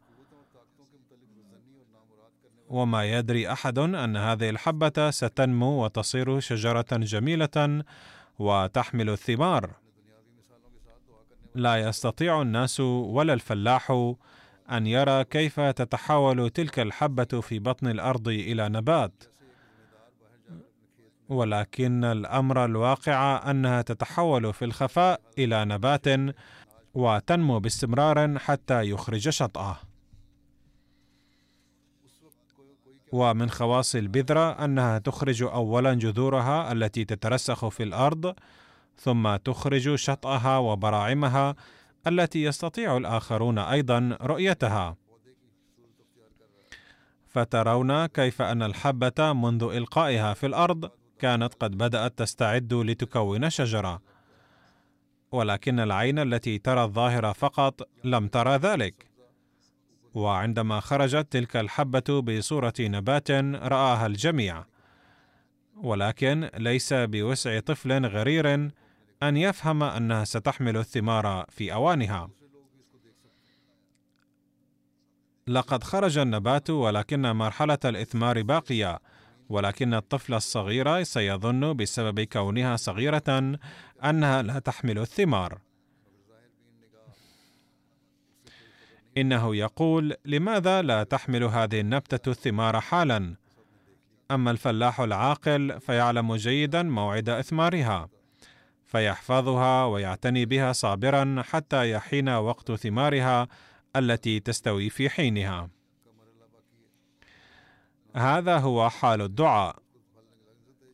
وما 2.68 3.04
يدري 3.04 3.52
أحد 3.52 3.78
أن 3.78 4.16
هذه 4.16 4.50
الحبة 4.50 5.10
ستنمو 5.10 5.84
وتصير 5.84 6.40
شجرة 6.40 6.86
جميلة 6.92 7.84
وتحمل 8.38 9.10
الثمار. 9.10 9.70
لا 11.54 11.76
يستطيع 11.76 12.42
الناس 12.42 12.80
ولا 12.80 13.32
الفلاح 13.32 14.14
أن 14.70 14.86
يرى 14.86 15.24
كيف 15.24 15.60
تتحول 15.60 16.50
تلك 16.50 16.78
الحبة 16.78 17.40
في 17.40 17.58
بطن 17.58 17.86
الأرض 17.86 18.28
إلى 18.28 18.68
نبات. 18.68 19.24
ولكن 21.28 22.04
الأمر 22.04 22.64
الواقع 22.64 23.50
أنها 23.50 23.82
تتحول 23.82 24.52
في 24.52 24.64
الخفاء 24.64 25.20
إلى 25.38 25.64
نبات 25.64 26.06
وتنمو 26.94 27.60
باستمرار 27.60 28.38
حتى 28.38 28.90
يخرج 28.90 29.28
شطأه. 29.28 29.76
ومن 33.12 33.50
خواص 33.50 33.94
البذرة 33.94 34.64
أنها 34.64 34.98
تخرج 34.98 35.42
اولا 35.42 35.94
جذورها 35.94 36.72
التي 36.72 37.04
تترسخ 37.04 37.68
في 37.68 37.82
الأرض 37.82 38.34
ثم 38.96 39.36
تخرج 39.36 39.94
شطأها 39.94 40.58
وبراعمها 40.58 41.54
التي 42.06 42.42
يستطيع 42.42 42.96
الآخرون 42.96 43.58
أيضا 43.58 44.18
رؤيتها. 44.22 44.96
فترون 47.26 48.06
كيف 48.06 48.42
أن 48.42 48.62
الحبة 48.62 49.32
منذ 49.32 49.62
إلقائها 49.62 50.34
في 50.34 50.46
الأرض 50.46 50.90
كانت 51.18 51.54
قد 51.54 51.78
بدأت 51.78 52.18
تستعد 52.18 52.74
لتكون 52.74 53.50
شجرة. 53.50 54.02
ولكن 55.32 55.80
العين 55.80 56.18
التي 56.18 56.58
ترى 56.58 56.84
الظاهر 56.84 57.34
فقط 57.34 57.88
لم 58.04 58.28
ترى 58.28 58.56
ذلك. 58.56 59.06
وعندما 60.14 60.80
خرجت 60.80 61.32
تلك 61.32 61.56
الحبة 61.56 62.22
بصورة 62.22 62.74
نبات 62.80 63.30
رآها 63.54 64.06
الجميع. 64.06 64.64
ولكن 65.76 66.50
ليس 66.56 66.92
بوسع 66.92 67.60
طفل 67.60 68.06
غرير 68.06 68.70
أن 69.22 69.36
يفهم 69.36 69.82
أنها 69.82 70.24
ستحمل 70.24 70.76
الثمار 70.76 71.44
في 71.48 71.72
أوانها. 71.72 72.30
لقد 75.46 75.84
خرج 75.84 76.18
النبات 76.18 76.70
ولكن 76.70 77.22
مرحلة 77.22 77.78
الإثمار 77.84 78.42
باقية 78.42 78.98
ولكن 79.48 79.94
الطفل 79.94 80.34
الصغير 80.34 81.02
سيظن 81.02 81.76
بسبب 81.76 82.20
كونها 82.20 82.76
صغيرة 82.76 83.58
أنها 84.04 84.42
لا 84.42 84.58
تحمل 84.58 84.98
الثمار. 84.98 85.58
إنه 89.16 89.56
يقول 89.56 90.16
لماذا 90.24 90.82
لا 90.82 91.02
تحمل 91.02 91.44
هذه 91.44 91.80
النبتة 91.80 92.30
الثمار 92.30 92.80
حالا؟ 92.80 93.36
أما 94.30 94.50
الفلاح 94.50 95.00
العاقل 95.00 95.80
فيعلم 95.80 96.34
جيدا 96.34 96.82
موعد 96.82 97.28
إثمارها. 97.28 98.08
فيحفظها 98.88 99.84
ويعتني 99.84 100.44
بها 100.44 100.72
صابرا 100.72 101.42
حتى 101.42 101.90
يحين 101.90 102.28
وقت 102.28 102.72
ثمارها 102.72 103.48
التي 103.96 104.40
تستوي 104.40 104.90
في 104.90 105.10
حينها. 105.10 105.70
هذا 108.14 108.58
هو 108.58 108.90
حال 108.90 109.22
الدعاء. 109.22 109.76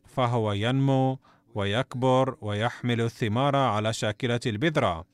فهو 0.05 0.51
ينمو 0.51 1.19
ويكبر 1.55 2.37
ويحمل 2.41 3.01
الثمار 3.01 3.55
على 3.55 3.93
شاكلة 3.93 4.39
البذرة. 4.45 5.05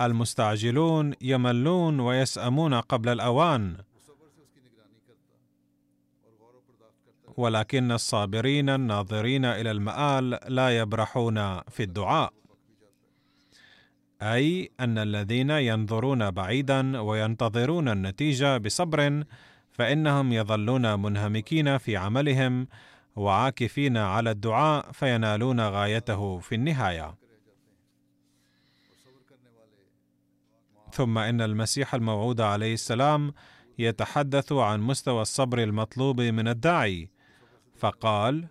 المستعجلون 0.00 1.14
يملون 1.20 2.00
ويسأمون 2.00 2.74
قبل 2.74 3.08
الأوان. 3.08 3.76
ولكن 7.36 7.92
الصابرين 7.92 8.68
الناظرين 8.68 9.44
إلى 9.44 9.70
المآل 9.70 10.38
لا 10.48 10.78
يبرحون 10.78 11.60
في 11.60 11.82
الدعاء. 11.82 12.32
أي 14.22 14.70
أن 14.80 14.98
الذين 14.98 15.50
ينظرون 15.50 16.30
بعيدا 16.30 17.00
وينتظرون 17.00 17.88
النتيجة 17.88 18.58
بصبر 18.58 19.24
فإنهم 19.70 20.32
يظلون 20.32 21.02
منهمكين 21.02 21.78
في 21.78 21.96
عملهم 21.96 22.68
وعاكفين 23.16 23.96
على 23.96 24.30
الدعاء 24.30 24.92
فينالون 24.92 25.60
غايته 25.60 26.38
في 26.38 26.54
النهاية. 26.54 27.14
ثم 30.92 31.18
إن 31.18 31.40
المسيح 31.40 31.94
الموعود 31.94 32.40
عليه 32.40 32.74
السلام 32.74 33.32
يتحدث 33.78 34.52
عن 34.52 34.80
مستوى 34.80 35.22
الصبر 35.22 35.62
المطلوب 35.62 36.20
من 36.20 36.48
الداعي 36.48 37.10
فقال 37.80 38.46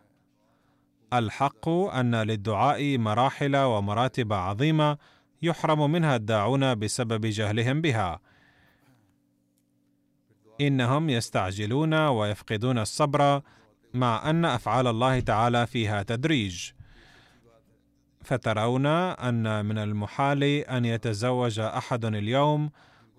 الحق 1.14 1.70
أن 1.70 2.16
للدعاء 2.16 2.98
مراحل 2.98 3.56
ومراتب 3.56 4.34
عظيمة 4.34 4.98
يحرم 5.42 5.92
منها 5.92 6.16
الداعون 6.16 6.76
بسبب 6.76 7.26
جهلهم 7.26 7.82
بها. 7.82 8.20
إنهم 10.62 11.10
يستعجلون 11.10 11.94
ويفقدون 11.94 12.80
الصبر 12.80 13.42
مع 13.94 14.30
أن 14.30 14.46
أفعال 14.46 14.88
الله 14.88 15.20
تعالى 15.20 15.68
فيها 15.68 16.04
تدريج. 16.04 16.72
فترون 18.22 18.86
أن 18.86 19.66
من 19.66 19.78
المحال 19.78 20.44
أن 20.44 20.86
يتزوج 20.86 21.60
أحد 21.60 22.06
اليوم 22.06 22.70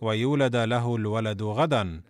ويولد 0.00 0.56
له 0.56 0.96
الولد 0.96 1.42
غدا. 1.42 2.02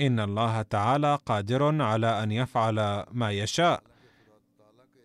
إن 0.00 0.20
الله 0.20 0.62
تعالى 0.62 1.18
قادر 1.26 1.82
على 1.82 2.22
أن 2.22 2.32
يفعل 2.32 3.04
ما 3.12 3.30
يشاء. 3.30 3.82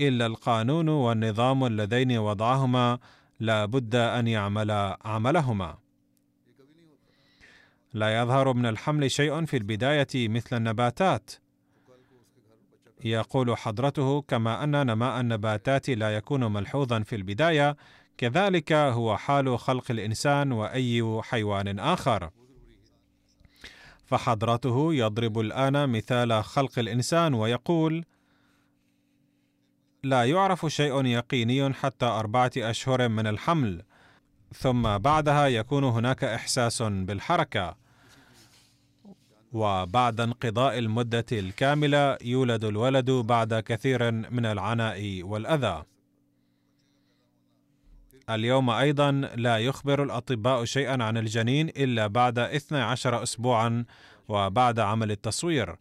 إلا 0.01 0.25
القانون 0.25 0.89
والنظام 0.89 1.65
اللذين 1.65 2.17
وضعهما 2.17 2.99
لا 3.39 3.65
بد 3.65 3.95
أن 3.95 4.27
يعمل 4.27 4.95
عملهما. 5.05 5.77
لا 7.93 8.21
يظهر 8.21 8.53
من 8.53 8.65
الحمل 8.65 9.11
شيء 9.11 9.45
في 9.45 9.57
البداية 9.57 10.07
مثل 10.15 10.57
النباتات. 10.57 11.31
يقول 13.03 13.57
حضرته 13.57 14.21
كما 14.21 14.63
أن 14.63 14.85
نماء 14.87 15.19
النباتات 15.19 15.89
لا 15.89 16.15
يكون 16.15 16.53
ملحوظا 16.53 16.99
في 16.99 17.15
البداية 17.15 17.77
كذلك 18.17 18.73
هو 18.73 19.17
حال 19.17 19.59
خلق 19.59 19.91
الإنسان 19.91 20.51
وأي 20.51 21.21
حيوان 21.23 21.79
آخر. 21.79 22.29
فحضرته 24.09 24.93
يضرب 24.93 25.39
الآن 25.39 25.89
مثال 25.89 26.43
خلق 26.43 26.79
الإنسان 26.79 27.33
ويقول 27.33 28.05
لا 30.03 30.25
يعرف 30.25 30.65
شيء 30.65 31.05
يقيني 31.05 31.73
حتى 31.73 32.05
أربعة 32.05 32.51
أشهر 32.57 33.09
من 33.09 33.27
الحمل 33.27 33.83
ثم 34.55 34.97
بعدها 34.97 35.47
يكون 35.47 35.83
هناك 35.83 36.23
إحساس 36.23 36.81
بالحركة. 36.81 37.75
وبعد 39.51 40.21
انقضاء 40.21 40.77
المدة 40.77 41.25
الكاملة 41.31 42.17
يولد 42.21 42.63
الولد 42.63 43.11
بعد 43.11 43.53
كثير 43.53 44.11
من 44.11 44.45
العناء 44.45 45.23
والأذى. 45.23 45.83
اليوم 48.29 48.69
أيضا 48.69 49.11
لا 49.35 49.57
يخبر 49.57 50.03
الأطباء 50.03 50.65
شيئا 50.65 51.03
عن 51.03 51.17
الجنين 51.17 51.69
إلا 51.69 52.07
بعد 52.07 52.39
12 52.39 53.23
أسبوعا 53.23 53.85
وبعد 54.27 54.79
عمل 54.79 55.11
التصوير. 55.11 55.75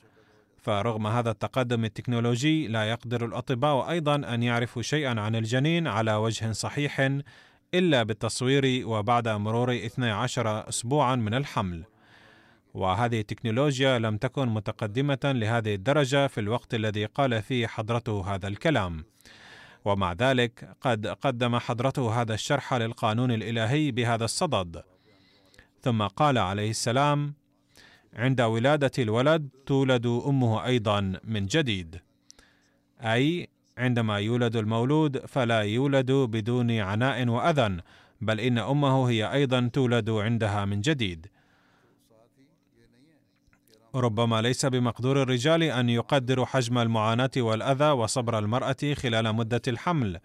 فرغم 0.62 1.06
هذا 1.06 1.30
التقدم 1.30 1.84
التكنولوجي 1.84 2.68
لا 2.68 2.84
يقدر 2.84 3.24
الأطباء 3.24 3.90
أيضا 3.90 4.14
أن 4.14 4.42
يعرفوا 4.42 4.82
شيئا 4.82 5.20
عن 5.20 5.36
الجنين 5.36 5.86
على 5.86 6.14
وجه 6.14 6.52
صحيح 6.52 7.10
إلا 7.74 8.02
بالتصوير 8.02 8.88
وبعد 8.88 9.28
مرور 9.28 9.74
12 9.74 10.68
أسبوعا 10.68 11.16
من 11.16 11.34
الحمل. 11.34 11.84
وهذه 12.74 13.20
التكنولوجيا 13.20 13.98
لم 13.98 14.16
تكن 14.16 14.48
متقدمة 14.48 15.18
لهذه 15.24 15.74
الدرجة 15.74 16.26
في 16.26 16.40
الوقت 16.40 16.74
الذي 16.74 17.04
قال 17.04 17.42
فيه 17.42 17.66
حضرته 17.66 18.34
هذا 18.34 18.48
الكلام. 18.48 19.04
ومع 19.84 20.12
ذلك 20.12 20.76
قد 20.80 21.06
قدم 21.06 21.58
حضرته 21.58 22.20
هذا 22.20 22.34
الشرح 22.34 22.74
للقانون 22.74 23.30
الإلهي 23.32 23.90
بهذا 23.90 24.24
الصدد. 24.24 24.82
ثم 25.82 26.02
قال 26.02 26.38
عليه 26.38 26.70
السلام 26.70 27.34
عند 28.14 28.40
ولادة 28.40 28.90
الولد 28.98 29.48
تولد 29.66 30.06
أمه 30.06 30.64
أيضا 30.64 31.20
من 31.24 31.46
جديد. 31.46 32.00
أي 33.00 33.48
عندما 33.78 34.18
يولد 34.18 34.56
المولود 34.56 35.26
فلا 35.26 35.60
يولد 35.60 36.12
بدون 36.12 36.70
عناء 36.70 37.28
واذى 37.28 37.76
بل 38.20 38.40
إن 38.40 38.58
أمه 38.58 39.10
هي 39.10 39.32
أيضا 39.32 39.70
تولد 39.72 40.10
عندها 40.10 40.64
من 40.64 40.80
جديد. 40.80 41.26
ربما 43.94 44.42
ليس 44.42 44.66
بمقدور 44.66 45.22
الرجال 45.22 45.62
أن 45.62 45.88
يقدروا 45.88 46.46
حجم 46.46 46.78
المعاناة 46.78 47.30
والأذى 47.36 47.90
وصبر 47.90 48.38
المرأة 48.38 48.94
خلال 48.94 49.32
مدة 49.32 49.62
الحمل. 49.68 50.18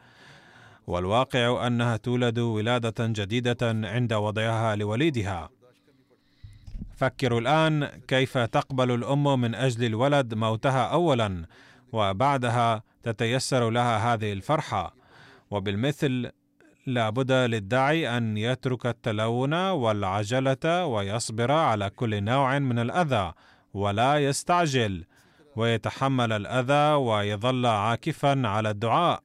والواقع 0.88 1.68
أنها 1.68 1.98
تولد 1.98 2.40
ولادة 2.40 2.94
جديدة 3.00 3.58
عند 3.64 4.14
وضعها 4.14 4.76
لوليدها. 4.76 5.50
فكروا 6.96 7.40
الآن 7.40 7.86
كيف 8.08 8.38
تقبل 8.38 8.92
الأم 8.92 9.42
من 9.42 9.56
أجل 9.56 9.86
الولد 9.86 10.34
موتها 10.34 10.86
اولا 10.86 11.46
وبعدها 11.92 12.84
تتيسر 13.04 13.70
لها 13.70 14.14
هذه 14.14 14.34
الفرحة. 14.34 14.96
وبالمثل 15.52 16.32
لا 16.86 17.10
بد 17.10 17.32
للداعي 17.32 18.18
أن 18.18 18.38
يترك 18.38 18.86
التلون 18.86 19.54
والعجلة 19.54 20.86
ويصبر 20.86 21.52
على 21.52 21.90
كل 21.90 22.24
نوع 22.24 22.60
من 22.60 22.80
الأذى. 22.80 23.34
ولا 23.74 24.18
يستعجل 24.18 25.06
ويتحمل 25.56 26.32
الأذى 26.32 26.94
ويظل 26.96 27.66
عاكفا 27.66 28.48
على 28.48 28.70
الدعاء. 28.70 29.24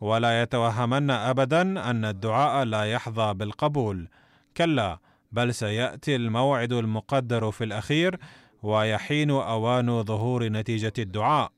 ولا 0.00 0.42
يتوهمن 0.42 1.10
ابدا 1.10 1.90
أن 1.90 2.04
الدعاء 2.04 2.64
لا 2.64 2.84
يحظى 2.84 3.34
بالقبول. 3.34 4.08
كلا 4.56 4.98
بل 5.32 5.54
سيأتي 5.54 6.16
الموعد 6.16 6.72
المقدر 6.72 7.50
في 7.50 7.64
الأخير 7.64 8.16
ويحين 8.62 9.30
أوان 9.30 10.02
ظهور 10.02 10.48
نتيجة 10.48 10.92
الدعاء. 10.98 11.52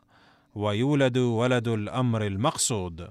ويولد 0.54 1.18
ولد 1.18 1.68
الأمر 1.68 2.26
المقصود. 2.26 3.08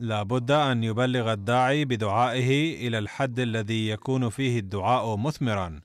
لا 0.00 0.22
بد 0.22 0.50
أن 0.50 0.84
يبلغ 0.84 1.32
الداعي 1.32 1.84
بدعائه 1.84 2.86
إلى 2.88 2.98
الحد 2.98 3.40
الذي 3.40 3.88
يكون 3.88 4.28
فيه 4.28 4.58
الدعاء 4.58 5.16
مثمرا. 5.16 5.80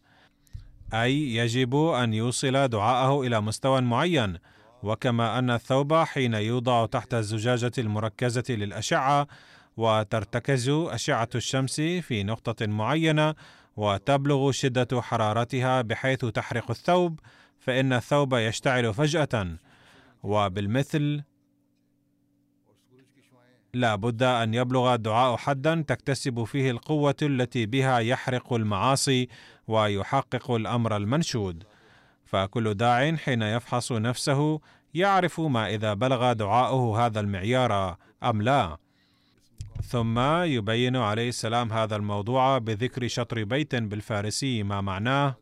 أي 0.93 1.35
يجب 1.35 1.75
أن 1.75 2.13
يوصل 2.13 2.67
دعاءه 2.67 3.21
إلى 3.21 3.41
مستوى 3.41 3.81
معين 3.81 4.37
وكما 4.83 5.39
أن 5.39 5.49
الثوب 5.49 5.93
حين 5.93 6.33
يوضع 6.33 6.85
تحت 6.85 7.13
الزجاجة 7.13 7.71
المركزة 7.77 8.43
للأشعة 8.49 9.27
وترتكز 9.77 10.69
أشعة 10.69 11.29
الشمس 11.35 11.81
في 11.81 12.23
نقطة 12.23 12.65
معينة 12.65 13.35
وتبلغ 13.75 14.51
شدة 14.51 15.01
حرارتها 15.01 15.81
بحيث 15.81 16.25
تحرق 16.25 16.71
الثوب 16.71 17.19
فإن 17.59 17.93
الثوب 17.93 18.33
يشتعل 18.33 18.93
فجأة. 18.93 19.57
وبالمثل 20.23 21.23
لا 23.73 23.95
بد 23.95 24.23
أن 24.23 24.53
يبلغ 24.53 24.93
الدعاء 24.93 25.37
حدا 25.37 25.83
تكتسب 25.87 26.43
فيه 26.43 26.71
القوة 26.71 27.15
التي 27.21 27.65
بها 27.65 27.99
يحرق 27.99 28.53
المعاصي 28.53 29.27
ويحقق 29.67 30.51
الأمر 30.51 30.97
المنشود. 30.97 31.63
فكل 32.25 32.73
داع 32.73 33.15
حين 33.15 33.41
يفحص 33.41 33.91
نفسه 33.91 34.59
يعرف 34.93 35.39
ما 35.39 35.67
إذا 35.69 35.93
بلغ 35.93 36.33
دعاؤه 36.33 37.05
هذا 37.05 37.19
المعيار 37.19 37.97
أم 38.23 38.41
لا. 38.41 38.77
ثم 39.83 40.19
يبين 40.43 40.95
عليه 40.95 41.29
السلام 41.29 41.73
هذا 41.73 41.95
الموضوع 41.95 42.57
بذكر 42.57 43.07
شطر 43.07 43.43
بيت 43.43 43.75
بالفارسي 43.75 44.63
ما 44.63 44.81
معناه. 44.81 45.35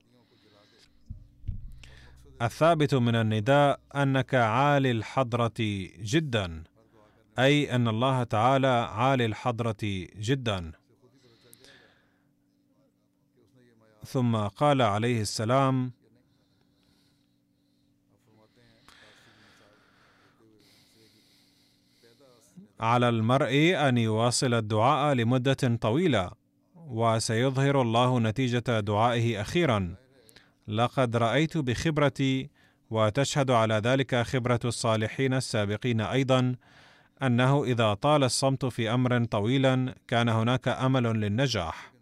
الثابت 2.42 2.96
من 2.96 3.16
النداء 3.16 3.80
أنك 3.96 4.36
عالي 4.36 4.92
الحضرة 4.92 5.54
جدا 6.00 6.64
أي 7.40 7.76
أن 7.76 7.88
الله 7.88 8.24
تعالى 8.24 8.68
عالي 8.68 9.26
الحضرة 9.26 10.08
جدا. 10.20 10.72
ثم 14.06 14.36
قال 14.36 14.82
عليه 14.82 15.22
السلام 15.22 15.92
على 22.80 23.10
المرء 23.10 23.74
أن 23.76 23.98
يواصل 23.98 24.54
الدعاء 24.54 25.16
لمدة 25.16 25.78
طويلة 25.82 26.32
وسيظهر 26.76 27.82
الله 27.82 28.20
نتيجة 28.20 28.80
دعائه 28.80 29.42
أخيرا. 29.42 29.96
لقد 30.68 31.16
رأيت 31.16 31.58
بخبرتي 31.58 32.50
وتشهد 32.90 33.52
على 33.52 33.74
ذلك 33.74 34.16
خبرة 34.22 34.60
الصالحين 34.66 35.34
السابقين 35.34 36.02
أيضا 36.02 36.56
أنه 37.24 37.64
إذا 37.64 37.94
طال 37.94 38.24
الصمت 38.24 38.66
في 38.66 38.94
أمر 38.94 39.26
طويلا 39.26 39.96
كان 40.08 40.30
هناك 40.30 40.68
أمل 40.68 41.04
للنجاح. 41.04 41.93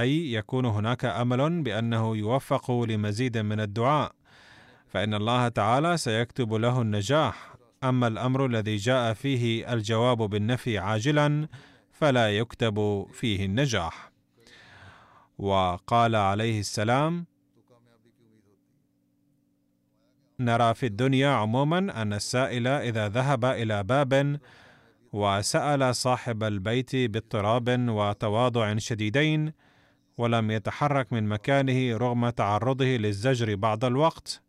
أي 0.00 0.32
يكون 0.32 0.66
هناك 0.66 1.04
أمل 1.04 1.62
بأنه 1.62 2.16
يوفق 2.16 2.70
لمزيد 2.70 3.38
من 3.38 3.60
الدعاء 3.60 4.12
فإن 4.88 5.14
الله 5.14 5.48
تعالى 5.48 5.96
سيكتب 5.96 6.54
له 6.54 6.82
النجاح. 6.82 7.56
أما 7.84 8.06
الأمر 8.06 8.46
الذي 8.46 8.76
جاء 8.76 9.12
فيه 9.12 9.72
الجواب 9.72 10.18
بالنفي 10.18 10.78
عاجلا 10.78 11.48
فلا 11.92 12.38
يكتب 12.38 13.06
فيه 13.12 13.44
النجاح. 13.44 14.10
وقال 15.38 16.16
عليه 16.16 16.60
السلام 16.60 17.26
نرى 20.40 20.74
في 20.74 20.86
الدنيا 20.86 21.28
عموما 21.28 22.02
أن 22.02 22.12
السائل 22.12 22.66
إذا 22.66 23.08
ذهب 23.08 23.44
إلى 23.44 23.82
باب 23.82 24.40
وسأل 25.12 25.96
صاحب 25.96 26.44
البيت 26.44 26.96
باضطراب 26.96 27.88
وتواضع 27.88 28.76
شديدين 28.76 29.52
ولم 30.18 30.50
يتحرك 30.50 31.12
من 31.12 31.28
مكانه 31.28 31.96
رغم 31.96 32.30
تعرضه 32.30 32.84
للزجر 32.84 33.54
بعض 33.54 33.84
الوقت 33.84 34.42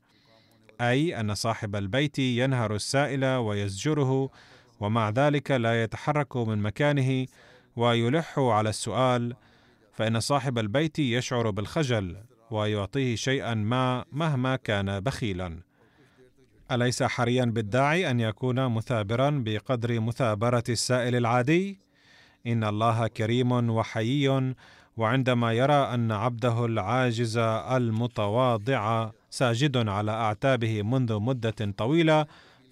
أي 0.81 1.19
أن 1.19 1.35
صاحب 1.35 1.75
البيت 1.75 2.19
ينهر 2.19 2.75
السائل 2.75 3.25
ويزجره 3.25 4.29
ومع 4.79 5.09
ذلك 5.09 5.51
لا 5.51 5.83
يتحرك 5.83 6.37
من 6.37 6.57
مكانه 6.57 7.25
ويلح 7.75 8.39
على 8.39 8.69
السؤال 8.69 9.35
فإن 9.93 10.19
صاحب 10.19 10.57
البيت 10.57 10.99
يشعر 10.99 11.49
بالخجل 11.49 12.17
ويعطيه 12.51 13.15
شيئا 13.15 13.53
ما 13.53 14.05
مهما 14.11 14.55
كان 14.55 14.99
بخيلا. 14.99 15.59
أليس 16.71 17.03
حريا 17.03 17.45
بالداعي 17.45 18.11
أن 18.11 18.19
يكون 18.19 18.67
مثابرا 18.71 19.43
بقدر 19.45 19.99
مثابرة 19.99 20.63
السائل 20.69 21.15
العادي؟ 21.15 21.79
إن 22.47 22.63
الله 22.63 23.07
كريم 23.07 23.69
وحيي 23.69 24.53
وعندما 24.97 25.53
يرى 25.53 25.73
أن 25.73 26.11
عبده 26.11 26.65
العاجز 26.65 27.37
المتواضع 27.77 29.09
ساجد 29.29 29.87
على 29.87 30.11
أعتابه 30.11 30.81
منذ 30.81 31.19
مدة 31.19 31.73
طويلة 31.77 32.25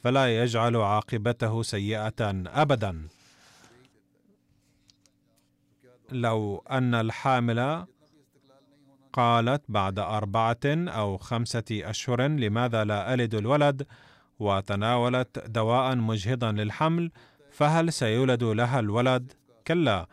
فلا 0.03 0.43
يجعل 0.43 0.75
عاقبته 0.75 1.63
سيئة 1.63 2.13
ابدا. 2.47 3.07
لو 6.11 6.63
أن 6.71 6.95
الحامل 6.95 7.85
قالت 9.13 9.63
بعد 9.69 9.99
أربعة 9.99 10.65
أو 10.65 11.17
خمسة 11.17 11.63
أشهر 11.71 12.27
لماذا 12.27 12.83
لا 12.83 13.13
ألد 13.13 13.35
الولد؟ 13.35 13.87
وتناولت 14.39 15.39
دواء 15.47 15.95
مجهضا 15.95 16.51
للحمل 16.51 17.11
فهل 17.51 17.93
سيولد 17.93 18.43
لها 18.43 18.79
الولد؟ 18.79 19.33
كلا. 19.67 20.07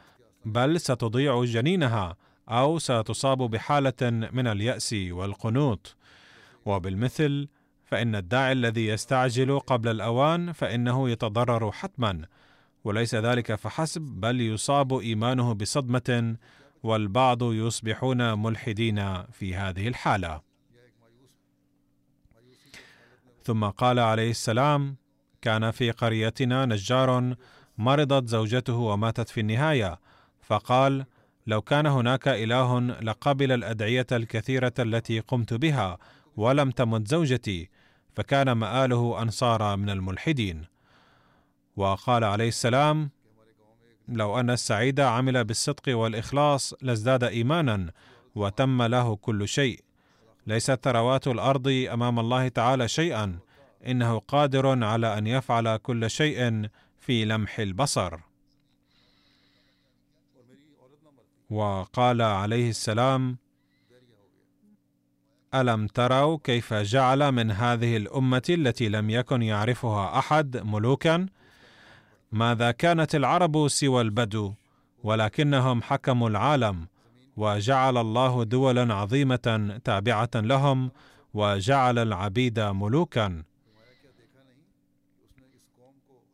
بل 0.44 0.80
ستضيع 0.80 1.44
جنينها 1.44 2.16
أو 2.48 2.78
ستصاب 2.78 3.38
بحالة 3.38 4.10
من 4.10 4.46
اليأس 4.46 4.92
والقنوط 4.92 5.96
وبالمثل 6.66 7.48
فإن 7.84 8.14
الداعي 8.14 8.52
الذي 8.52 8.86
يستعجل 8.86 9.58
قبل 9.58 9.88
الأوان 9.88 10.52
فإنه 10.52 11.10
يتضرر 11.10 11.72
حتما 11.72 12.22
وليس 12.84 13.14
ذلك 13.14 13.54
فحسب 13.54 14.02
بل 14.02 14.40
يصاب 14.40 14.98
إيمانه 14.98 15.52
بصدمة 15.52 16.36
والبعض 16.82 17.42
يصبحون 17.42 18.42
ملحدين 18.42 19.22
في 19.22 19.54
هذه 19.54 19.88
الحالة. 19.88 20.40
ثم 23.44 23.64
قال 23.64 23.98
عليه 23.98 24.30
السلام 24.30 24.96
كان 25.42 25.70
في 25.70 25.90
قريتنا 25.90 26.66
نجار 26.66 27.34
مرضت 27.78 28.28
زوجته 28.28 28.76
وماتت 28.76 29.28
في 29.28 29.40
النهاية 29.40 29.98
فقال 30.42 31.04
لو 31.46 31.62
كان 31.62 31.86
هناك 31.86 32.28
إله 32.28 32.80
لقبل 32.80 33.52
الأدعية 33.52 34.06
الكثيرة 34.12 34.72
التي 34.78 35.20
قمت 35.20 35.54
بها 35.54 35.98
ولم 36.36 36.70
تمت 36.70 37.08
زوجتي 37.08 37.70
فكان 38.14 38.52
مآله 38.52 39.22
أن 39.22 39.30
صار 39.30 39.76
من 39.76 39.90
الملحدين. 39.90 40.64
وقال 41.76 42.24
عليه 42.24 42.48
السلام 42.48 43.10
لو 44.08 44.40
أن 44.40 44.50
السعيد 44.50 45.00
عمل 45.00 45.44
بالصدق 45.44 45.96
والإخلاص 45.96 46.74
لازداد 46.82 47.24
إيمانا 47.24 47.90
وتم 48.34 48.82
له 48.82 49.16
كل 49.16 49.48
شيء. 49.48 49.80
ليست 50.46 50.78
ثروات 50.84 51.28
الأرض 51.28 51.68
أمام 51.92 52.18
الله 52.18 52.48
تعالى 52.48 52.88
شيئا 52.88 53.38
إنه 53.86 54.18
قادر 54.18 54.84
على 54.84 55.18
أن 55.18 55.26
يفعل 55.26 55.76
كل 55.76 56.10
شيء 56.10 56.68
في 56.98 57.24
لمح 57.24 57.58
البصر. 57.58 58.31
وقال 61.52 62.22
عليه 62.22 62.70
السلام 62.70 63.36
ألم 65.54 65.86
تروا 65.86 66.38
كيف 66.44 66.74
جعل 66.74 67.32
من 67.32 67.50
هذه 67.50 67.96
الأمة 67.96 68.42
التي 68.50 68.88
لم 68.88 69.10
يكن 69.10 69.42
يعرفها 69.42 70.18
أحد 70.18 70.56
ملوكا؟ 70.56 71.26
ماذا 72.32 72.70
كانت 72.70 73.14
العرب 73.14 73.68
سوى 73.68 74.00
البدو؟ 74.00 74.54
ولكنهم 75.02 75.82
حكموا 75.82 76.28
العالم 76.28 76.86
وجعل 77.36 77.96
الله 77.96 78.44
دولا 78.44 78.94
عظيمة 78.94 79.78
تابعة 79.84 80.30
لهم 80.34 80.90
وجعل 81.34 81.98
العبيد 81.98 82.60
ملوكا. 82.60 83.42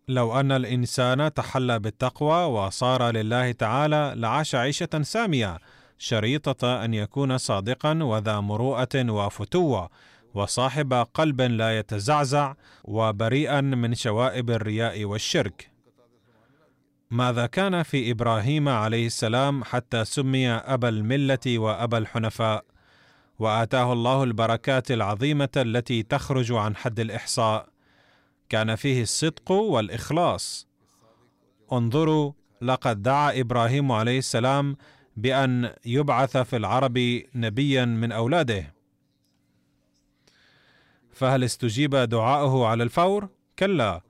لو 0.08 0.40
أن 0.40 0.52
الإنسان 0.52 1.34
تحلى 1.34 1.78
بالتقوى 1.78 2.44
وصار 2.44 3.10
لله 3.10 3.52
تعالى 3.52 4.12
لعاش 4.16 4.54
عيشة 4.54 5.02
سامية 5.02 5.58
شريطة 5.98 6.84
أن 6.84 6.94
يكون 6.94 7.38
صادقا 7.38 8.02
وذا 8.02 8.40
مروءة 8.40 9.10
وفتوة 9.10 9.90
وصاحب 10.34 10.92
قلب 10.92 11.40
لا 11.40 11.78
يتزعزع 11.78 12.54
وبريئا 12.84 13.60
من 13.60 13.94
شوائب 13.94 14.50
الرياء 14.50 15.04
والشرك. 15.04 15.70
ماذا 17.10 17.46
كان 17.46 17.82
في 17.82 18.10
إبراهيم 18.10 18.68
عليه 18.68 19.06
السلام 19.06 19.64
حتى 19.64 20.04
سمي 20.04 20.50
أبا 20.50 20.88
الملة 20.88 21.58
وأبا 21.58 21.98
الحنفاء؟ 21.98 22.64
وآتاه 23.38 23.92
الله 23.92 24.24
البركات 24.24 24.90
العظيمة 24.90 25.48
التي 25.56 26.02
تخرج 26.02 26.52
عن 26.52 26.76
حد 26.76 27.00
الإحصاء. 27.00 27.77
كان 28.48 28.76
فيه 28.76 29.02
الصدق 29.02 29.50
والإخلاص. 29.52 30.68
انظروا 31.72 32.32
لقد 32.62 33.02
دعا 33.02 33.40
إبراهيم 33.40 33.92
عليه 33.92 34.18
السلام 34.18 34.76
بأن 35.16 35.70
يبعث 35.86 36.36
في 36.36 36.56
العرب 36.56 37.22
نبيا 37.34 37.84
من 37.84 38.12
أولاده. 38.12 38.74
فهل 41.12 41.44
استجيب 41.44 41.96
دعاؤه 41.96 42.66
على 42.66 42.82
الفور؟ 42.82 43.28
كلا 43.58 44.00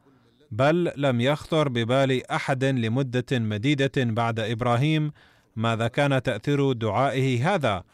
بل 0.51 0.93
لم 0.97 1.21
يخطر 1.21 1.69
ببال 1.69 2.31
أحد 2.31 2.65
لمدة 2.65 3.39
مديدة 3.39 3.93
بعد 3.97 4.41
إبراهيم. 4.41 5.13
ماذا 5.57 5.89
كان 5.89 6.23
تأثير 6.23 6.73
دعائه 6.73 7.55
هذا؟ 7.55 7.85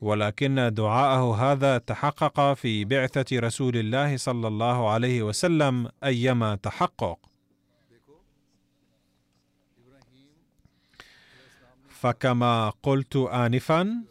ولكن 0.00 0.70
دعاءه 0.74 1.34
هذا 1.34 1.78
تحقق 1.78 2.52
في 2.54 2.84
بعثة 2.84 3.38
رسول 3.38 3.76
الله 3.76 4.16
صلى 4.16 4.48
الله 4.48 4.90
عليه 4.90 5.22
وسلم 5.22 5.88
أيما 6.04 6.56
تحقق. 6.56 7.18
فكما 11.88 12.70
قلت 12.82 13.16
انفا 13.16 14.04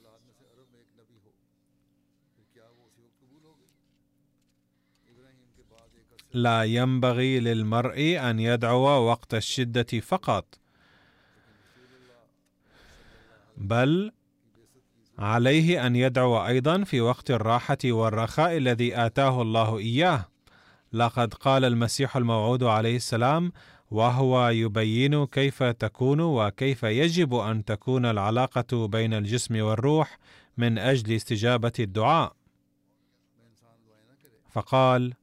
لا 6.34 6.64
ينبغي 6.64 7.40
للمرء 7.40 8.18
أن 8.20 8.40
يدعو 8.40 8.82
وقت 8.82 9.34
الشدة 9.34 10.00
فقط 10.00 10.60
بل 13.58 14.12
عليه 15.20 15.88
أن 15.88 15.96
يدعو 15.96 16.48
أيضا 16.48 16.84
في 16.84 17.02
وقت 17.02 17.32
الراحة 17.32 17.78
والرخاء 17.86 18.58
الذي 18.58 18.98
آتاه 19.06 19.42
الله 19.42 19.78
إياه. 19.78 20.26
لقد 20.94 21.34
قال 21.34 21.66
المسيح 21.66 22.18
الموعود 22.18 22.64
عليه 22.64 22.96
السلام 22.96 23.52
وهو 23.92 24.50
يبين 24.50 25.26
كيف 25.26 25.64
تكون 25.64 26.22
وكيف 26.22 26.84
يجب 26.84 27.36
أن 27.36 27.66
تكون 27.66 28.06
العلاقة 28.06 28.88
بين 28.88 29.14
الجسم 29.14 29.62
والروح 29.62 30.18
من 30.58 30.78
أجل 30.78 31.16
استجابة 31.16 31.72
الدعاء. 31.80 32.34
فقال 34.52 35.14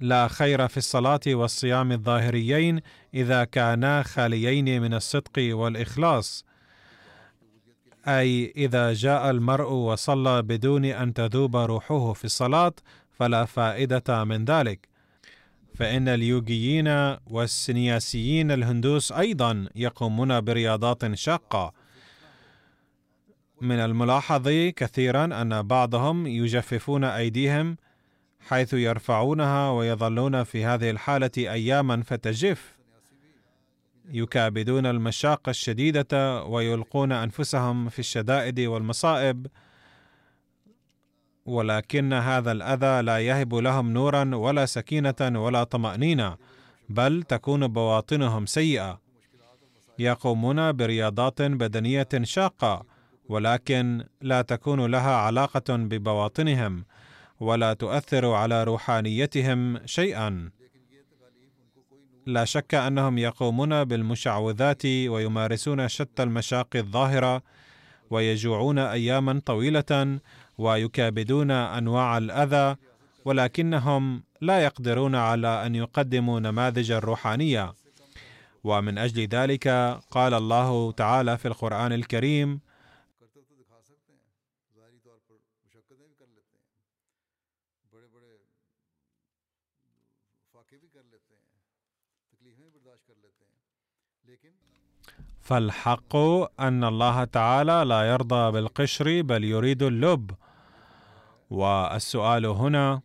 لا 0.00 0.28
خير 0.28 0.68
في 0.68 0.76
الصلاة 0.76 1.20
والصيام 1.26 1.92
الظاهريين 1.92 2.80
إذا 3.14 3.44
كانا 3.44 4.02
خاليين 4.02 4.82
من 4.82 4.94
الصدق 4.94 5.32
والإخلاص. 5.38 6.47
أي 8.08 8.52
إذا 8.56 8.92
جاء 8.92 9.30
المرء 9.30 9.72
وصلى 9.72 10.42
بدون 10.42 10.84
أن 10.84 11.14
تذوب 11.14 11.56
روحه 11.56 12.12
في 12.12 12.24
الصلاة 12.24 12.72
فلا 13.10 13.44
فائدة 13.44 14.24
من 14.24 14.44
ذلك. 14.44 14.88
فإن 15.74 16.08
اليوغيين 16.08 17.16
والسنياسيين 17.26 18.50
الهندوس 18.50 19.12
أيضا 19.12 19.68
يقومون 19.76 20.40
برياضات 20.40 21.14
شاقة. 21.14 21.72
من 23.60 23.78
الملاحظ 23.78 24.48
كثيرا 24.76 25.24
أن 25.24 25.62
بعضهم 25.62 26.26
يجففون 26.26 27.04
أيديهم 27.04 27.76
حيث 28.48 28.74
يرفعونها 28.74 29.70
ويظلون 29.70 30.44
في 30.44 30.64
هذه 30.64 30.90
الحالة 30.90 31.30
أياما 31.38 32.02
فتجف. 32.02 32.77
يكابدون 34.12 34.86
المشاق 34.86 35.48
الشديدة 35.48 36.44
ويلقون 36.44 37.12
أنفسهم 37.12 37.88
في 37.88 37.98
الشدائد 37.98 38.60
والمصائب 38.60 39.46
ولكن 41.46 42.12
هذا 42.12 42.52
الأذى 42.52 43.02
لا 43.02 43.18
يهب 43.18 43.54
لهم 43.54 43.92
نورا 43.92 44.34
ولا 44.34 44.66
سكينة 44.66 45.14
ولا 45.20 45.64
طمأنينة 45.64 46.36
بل 46.88 47.22
تكون 47.22 47.66
بواطنهم 47.66 48.46
سيئة. 48.46 49.00
يقومون 49.98 50.72
برياضات 50.72 51.42
بدنية 51.42 52.08
شاقة 52.22 52.86
ولكن 53.28 54.04
لا 54.20 54.42
تكون 54.42 54.86
لها 54.86 55.14
علاقة 55.16 55.76
ببواطنهم 55.76 56.84
ولا 57.40 57.72
تؤثر 57.72 58.32
على 58.32 58.64
روحانيتهم 58.64 59.86
شيئا. 59.86 60.50
لا 62.28 62.44
شك 62.44 62.74
أنهم 62.74 63.18
يقومون 63.18 63.84
بالمشعوذات 63.84 64.86
ويمارسون 64.86 65.88
شتى 65.88 66.22
المشاق 66.22 66.76
الظاهرة 66.76 67.42
ويجوعون 68.10 68.78
اياما 68.78 69.40
طويلة 69.46 70.18
ويكابدون 70.58 71.50
أنواع 71.50 72.18
الأذى 72.18 72.76
ولكنهم 73.24 74.22
لا 74.40 74.60
يقدرون 74.64 75.14
على 75.14 75.66
أن 75.66 75.74
يقدموا 75.74 76.40
نماذج 76.40 76.90
الروحانية. 76.90 77.74
ومن 78.64 78.98
أجل 78.98 79.28
ذلك 79.28 79.68
قال 80.10 80.34
الله 80.34 80.92
تعالى 80.92 81.38
في 81.38 81.48
القرآن 81.48 81.92
الكريم 81.92 82.60
فالحق 95.48 96.16
أن 96.60 96.84
الله 96.84 97.24
تعالى 97.24 97.84
لا 97.86 98.02
يرضى 98.02 98.52
بالقشر 98.52 99.22
بل 99.22 99.44
يريد 99.44 99.82
اللب. 99.82 100.30
والسؤال 101.50 102.46
هنا 102.46 103.00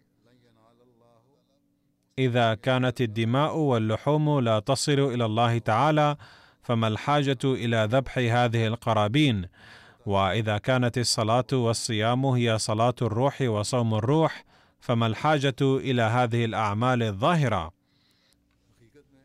إذا 2.19 2.53
كانت 2.55 3.01
الدماء 3.01 3.57
واللحوم 3.57 4.39
لا 4.39 4.59
تصل 4.59 4.99
إلى 4.99 5.25
الله 5.25 5.57
تعالى 5.57 6.17
فما 6.63 6.87
الحاجة 6.87 7.37
إلى 7.43 7.87
ذبح 7.91 8.17
هذه 8.17 8.67
القرابين؟ 8.67 9.45
وإذا 10.05 10.57
كانت 10.57 10.97
الصلاة 10.97 11.51
والصيام 11.53 12.25
هي 12.25 12.57
صلاة 12.57 12.95
الروح 13.01 13.41
وصوم 13.41 13.95
الروح 13.95 14.43
فما 14.79 15.07
الحاجة 15.07 15.55
إلى 15.61 16.01
هذه 16.01 16.45
الأعمال 16.45 17.03
الظاهرة؟ 17.03 17.82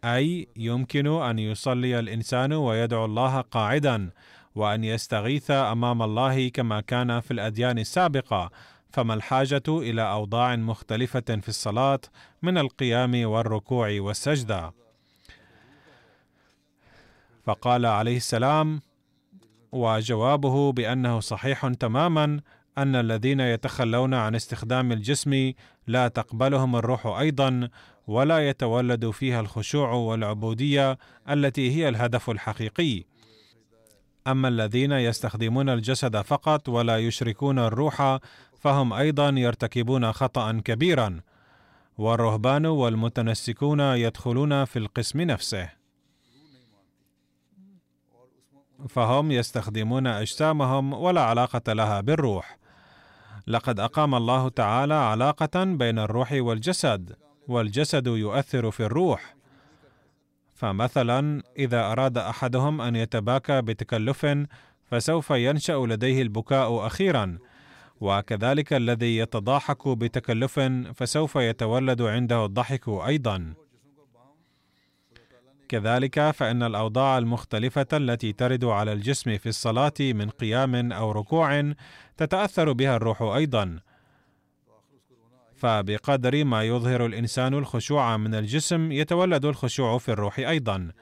أي 0.04 0.48
يمكن 0.56 1.06
أن 1.06 1.38
يصلي 1.38 1.98
الإنسان 1.98 2.52
ويدعو 2.52 3.04
الله 3.04 3.40
قاعدا 3.40 4.10
وأن 4.54 4.84
يستغيث 4.84 5.50
أمام 5.50 6.02
الله 6.02 6.48
كما 6.48 6.80
كان 6.80 7.20
في 7.20 7.30
الأديان 7.30 7.78
السابقة. 7.78 8.50
فما 8.90 9.14
الحاجة 9.14 9.62
إلى 9.68 10.02
أوضاع 10.02 10.56
مختلفة 10.56 11.20
في 11.20 11.48
الصلاة 11.48 12.00
من 12.42 12.58
القيام 12.58 13.24
والركوع 13.24 14.00
والسجدة؟ 14.00 14.72
فقال 17.44 17.86
عليه 17.86 18.16
السلام 18.16 18.80
وجوابه 19.72 20.72
بأنه 20.72 21.20
صحيح 21.20 21.68
تماما 21.68 22.40
أن 22.78 22.96
الذين 22.96 23.40
يتخلون 23.40 24.14
عن 24.14 24.34
استخدام 24.34 24.92
الجسم 24.92 25.52
لا 25.86 26.08
تقبلهم 26.08 26.76
الروح 26.76 27.06
أيضا 27.06 27.68
ولا 28.08 28.48
يتولد 28.48 29.10
فيها 29.10 29.40
الخشوع 29.40 29.92
والعبودية 29.92 30.98
التي 31.30 31.76
هي 31.76 31.88
الهدف 31.88 32.30
الحقيقي. 32.30 33.04
أما 34.26 34.48
الذين 34.48 34.92
يستخدمون 34.92 35.68
الجسد 35.68 36.20
فقط 36.20 36.68
ولا 36.68 36.98
يشركون 36.98 37.58
الروح 37.58 38.18
فهم 38.60 38.92
أيضا 38.92 39.28
يرتكبون 39.28 40.12
خطا 40.12 40.62
كبيرا. 40.64 41.20
والرهبان 41.98 42.66
والمتنسكون 42.66 43.80
يدخلون 43.80 44.64
في 44.64 44.78
القسم 44.78 45.20
نفسه. 45.20 45.70
فهم 48.88 49.32
يستخدمون 49.32 50.06
أجسامهم 50.06 50.92
ولا 50.92 51.20
علاقة 51.20 51.72
لها 51.72 52.00
بالروح. 52.00 52.58
لقد 53.46 53.80
أقام 53.80 54.14
الله 54.14 54.48
تعالى 54.48 54.94
علاقة 54.94 55.64
بين 55.64 55.98
الروح 55.98 56.32
والجسد. 56.32 57.27
والجسد 57.48 58.06
يؤثر 58.06 58.70
في 58.70 58.80
الروح. 58.80 59.34
فمثلا 60.54 61.42
إذا 61.58 61.80
أراد 61.92 62.18
أحدهم 62.18 62.80
أن 62.80 62.96
يتباكى 62.96 63.62
بتكلف 63.62 64.26
فسوف 64.86 65.30
ينشأ 65.30 65.72
لديه 65.72 66.22
البكاء 66.22 66.86
أخيرا. 66.86 67.38
وكذلك 68.00 68.72
الذي 68.72 69.16
يتضاحك 69.16 69.88
بتكلف 69.88 70.60
فسوف 70.94 71.36
يتولد 71.36 72.02
عنده 72.02 72.44
الضحك 72.44 72.88
أيضا. 72.88 73.54
كذلك 75.68 76.30
فإن 76.30 76.62
الأوضاع 76.62 77.18
المختلفة 77.18 77.86
التي 77.92 78.32
ترد 78.32 78.64
على 78.64 78.92
الجسم 78.92 79.38
في 79.38 79.48
الصلاة 79.48 79.92
من 80.00 80.30
قيام 80.30 80.92
أو 80.92 81.12
ركوع 81.12 81.72
تتأثر 82.16 82.72
بها 82.72 82.96
الروح 82.96 83.22
أيضا. 83.22 83.80
فبقدر 85.58 86.44
ما 86.44 86.62
يظهر 86.62 87.06
الإنسان 87.06 87.54
الخشوع 87.54 88.16
من 88.16 88.34
الجسم 88.34 88.92
يتولد 88.92 89.44
الخشوع 89.44 89.98
في 89.98 90.08
الروح 90.08 90.38
أيضا. 90.38 90.92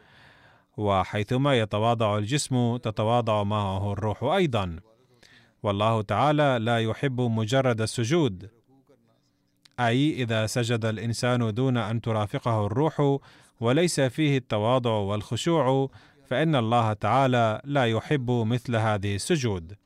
وحيثما 0.76 1.58
يتواضع 1.58 2.18
الجسم 2.18 2.76
تتواضع 2.76 3.42
معه 3.42 3.92
الروح 3.92 4.22
أيضا. 4.22 4.76
والله 5.62 6.02
تعالى 6.02 6.58
لا 6.60 6.78
يحب 6.78 7.20
مجرد 7.20 7.80
السجود. 7.80 8.50
أي 9.80 10.22
إذا 10.22 10.46
سجد 10.46 10.84
الإنسان 10.84 11.54
دون 11.54 11.76
أن 11.76 12.00
ترافقه 12.00 12.66
الروح 12.66 13.18
وليس 13.60 14.00
فيه 14.00 14.36
التواضع 14.36 14.90
والخشوع 14.90 15.90
فإن 16.26 16.56
الله 16.56 16.92
تعالى 16.92 17.60
لا 17.64 17.84
يحب 17.84 18.30
مثل 18.30 18.76
هذه 18.76 19.14
السجود. 19.14 19.85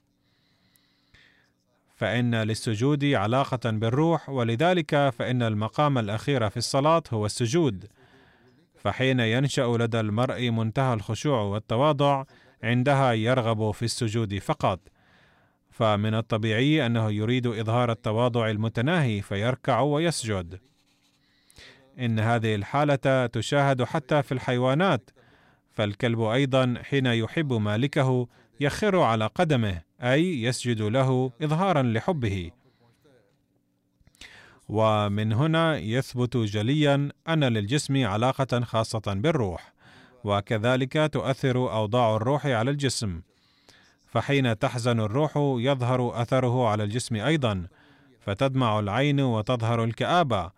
فإن 2.00 2.34
للسجود 2.34 3.04
علاقة 3.04 3.70
بالروح 3.70 4.28
ولذلك 4.28 5.10
فإن 5.18 5.42
المقام 5.42 5.98
الأخير 5.98 6.50
في 6.50 6.56
الصلاة 6.56 7.02
هو 7.12 7.26
السجود. 7.26 7.86
فحين 8.76 9.20
ينشأ 9.20 9.76
لدى 9.80 10.00
المرء 10.00 10.50
منتهى 10.50 10.94
الخشوع 10.94 11.40
والتواضع 11.40 12.24
عندها 12.62 13.12
يرغب 13.12 13.70
في 13.70 13.84
السجود 13.84 14.38
فقط. 14.38 14.80
فمن 15.70 16.14
الطبيعي 16.14 16.86
أنه 16.86 17.10
يريد 17.10 17.46
إظهار 17.46 17.92
التواضع 17.92 18.50
المتناهي 18.50 19.22
فيركع 19.22 19.80
ويسجد. 19.80 20.60
إن 21.98 22.20
هذه 22.20 22.54
الحالة 22.54 23.26
تشاهد 23.26 23.82
حتى 23.82 24.22
في 24.22 24.32
الحيوانات 24.32 25.10
فالكلب 25.72 26.20
أيضا 26.20 26.74
حين 26.82 27.06
يحب 27.06 27.52
مالكه 27.52 28.28
يخر 28.60 28.98
على 28.98 29.26
قدمه 29.26 29.82
أي 30.02 30.42
يسجد 30.42 30.82
له 30.82 31.32
اظهارا 31.42 31.82
لحبه. 31.82 32.50
ومن 34.68 35.32
هنا 35.32 35.78
يثبت 35.78 36.36
جليا 36.36 37.08
أن 37.28 37.44
للجسم 37.44 38.06
علاقة 38.06 38.60
خاصة 38.60 39.02
بالروح 39.06 39.72
وكذلك 40.24 41.10
تؤثر 41.12 41.72
أوضاع 41.72 42.16
الروح 42.16 42.46
على 42.46 42.70
الجسم. 42.70 43.20
فحين 44.06 44.58
تحزن 44.58 45.00
الروح 45.00 45.32
يظهر 45.36 46.22
أثره 46.22 46.68
على 46.68 46.84
الجسم 46.84 47.16
أيضا 47.16 47.66
فتدمع 48.20 48.78
العين 48.78 49.20
وتظهر 49.20 49.84
الكآبة 49.84 50.50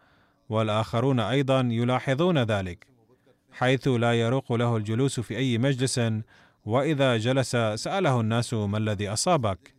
والآخرون 0.48 1.20
أيضا 1.20 1.60
يلاحظون 1.60 2.38
ذلك 2.38 2.86
حيث 3.52 3.88
لا 3.88 4.20
يروق 4.20 4.52
له 4.52 4.76
الجلوس 4.76 5.20
في 5.20 5.36
أي 5.36 5.58
مجلس 5.58 6.00
وإذا 6.64 7.16
جلس 7.16 7.56
سأله 7.74 8.20
الناس 8.20 8.54
ما 8.54 8.78
الذي 8.78 9.08
أصابك. 9.08 9.74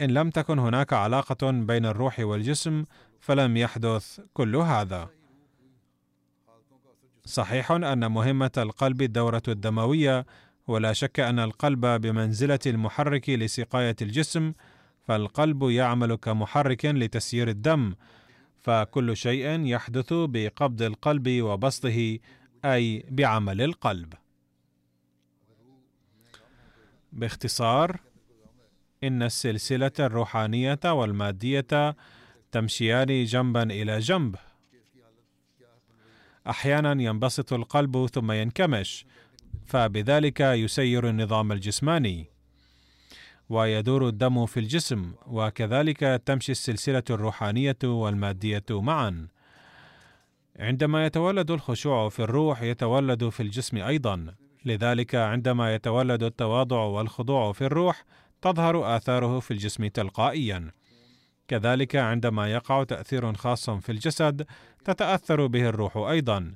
إن 0.00 0.10
لم 0.10 0.30
تكن 0.30 0.58
هناك 0.58 0.92
علاقة 0.92 1.50
بين 1.50 1.86
الروح 1.86 2.20
والجسم 2.20 2.84
فلم 3.20 3.56
يحدث 3.56 4.20
كل 4.34 4.56
هذا. 4.56 5.08
صحيح 7.24 7.72
أن 7.72 8.10
مهمة 8.10 8.50
القلب 8.58 9.02
الدوره 9.02 9.42
الدموية 9.48 10.26
ولا 10.66 10.92
شك 10.92 11.20
أن 11.20 11.38
القلب 11.38 11.86
بمنزلة 11.86 12.58
المحرك 12.66 13.30
لسقاية 13.30 13.96
الجسم 14.02 14.52
فالقلب 15.02 15.62
يعمل 15.62 16.14
كمحرك 16.14 16.84
لتسيير 16.84 17.48
الدم 17.48 17.94
فكل 18.60 19.16
شيء 19.16 19.66
يحدث 19.66 20.12
بقبض 20.12 20.82
القلب 20.82 21.42
وبسطه 21.42 22.18
أي 22.64 23.04
بعمل 23.10 23.62
القلب. 23.62 24.14
باختصار 27.12 28.00
إن 29.04 29.22
السلسلة 29.22 29.92
الروحانية 30.00 30.80
والمادية 30.84 31.96
تمشيان 32.52 33.24
جنبا 33.24 33.62
إلى 33.62 33.98
جنب. 33.98 34.36
أحيانا 36.48 37.02
ينبسط 37.02 37.52
القلب 37.52 38.06
ثم 38.06 38.32
ينكمش 38.32 39.06
فبذلك 39.66 40.40
يسير 40.40 41.08
النظام 41.08 41.52
الجسماني. 41.52 42.26
ويدور 43.48 44.08
الدم 44.08 44.46
في 44.46 44.60
الجسم 44.60 45.12
وكذلك 45.26 46.22
تمشي 46.26 46.52
السلسلة 46.52 47.02
الروحانية 47.10 47.78
والمادية 47.84 48.64
معا. 48.70 49.28
عندما 50.62 51.06
يتولد 51.06 51.50
الخشوع 51.50 52.08
في 52.08 52.22
الروح 52.22 52.62
يتولد 52.62 53.28
في 53.28 53.42
الجسم 53.42 53.76
أيضا. 53.76 54.34
لذلك 54.64 55.14
عندما 55.14 55.74
يتولد 55.74 56.22
التواضع 56.22 56.76
والخضوع 56.76 57.52
في 57.52 57.66
الروح 57.66 58.04
تظهر 58.42 58.96
آثاره 58.96 59.40
في 59.40 59.50
الجسم 59.50 59.86
تلقائيا. 59.86 60.70
كذلك 61.48 61.96
عندما 61.96 62.52
يقع 62.52 62.84
تأثير 62.84 63.34
خاص 63.34 63.70
في 63.70 63.92
الجسد 63.92 64.46
تتأثر 64.84 65.46
به 65.46 65.68
الروح 65.68 65.96
أيضا. 65.96 66.54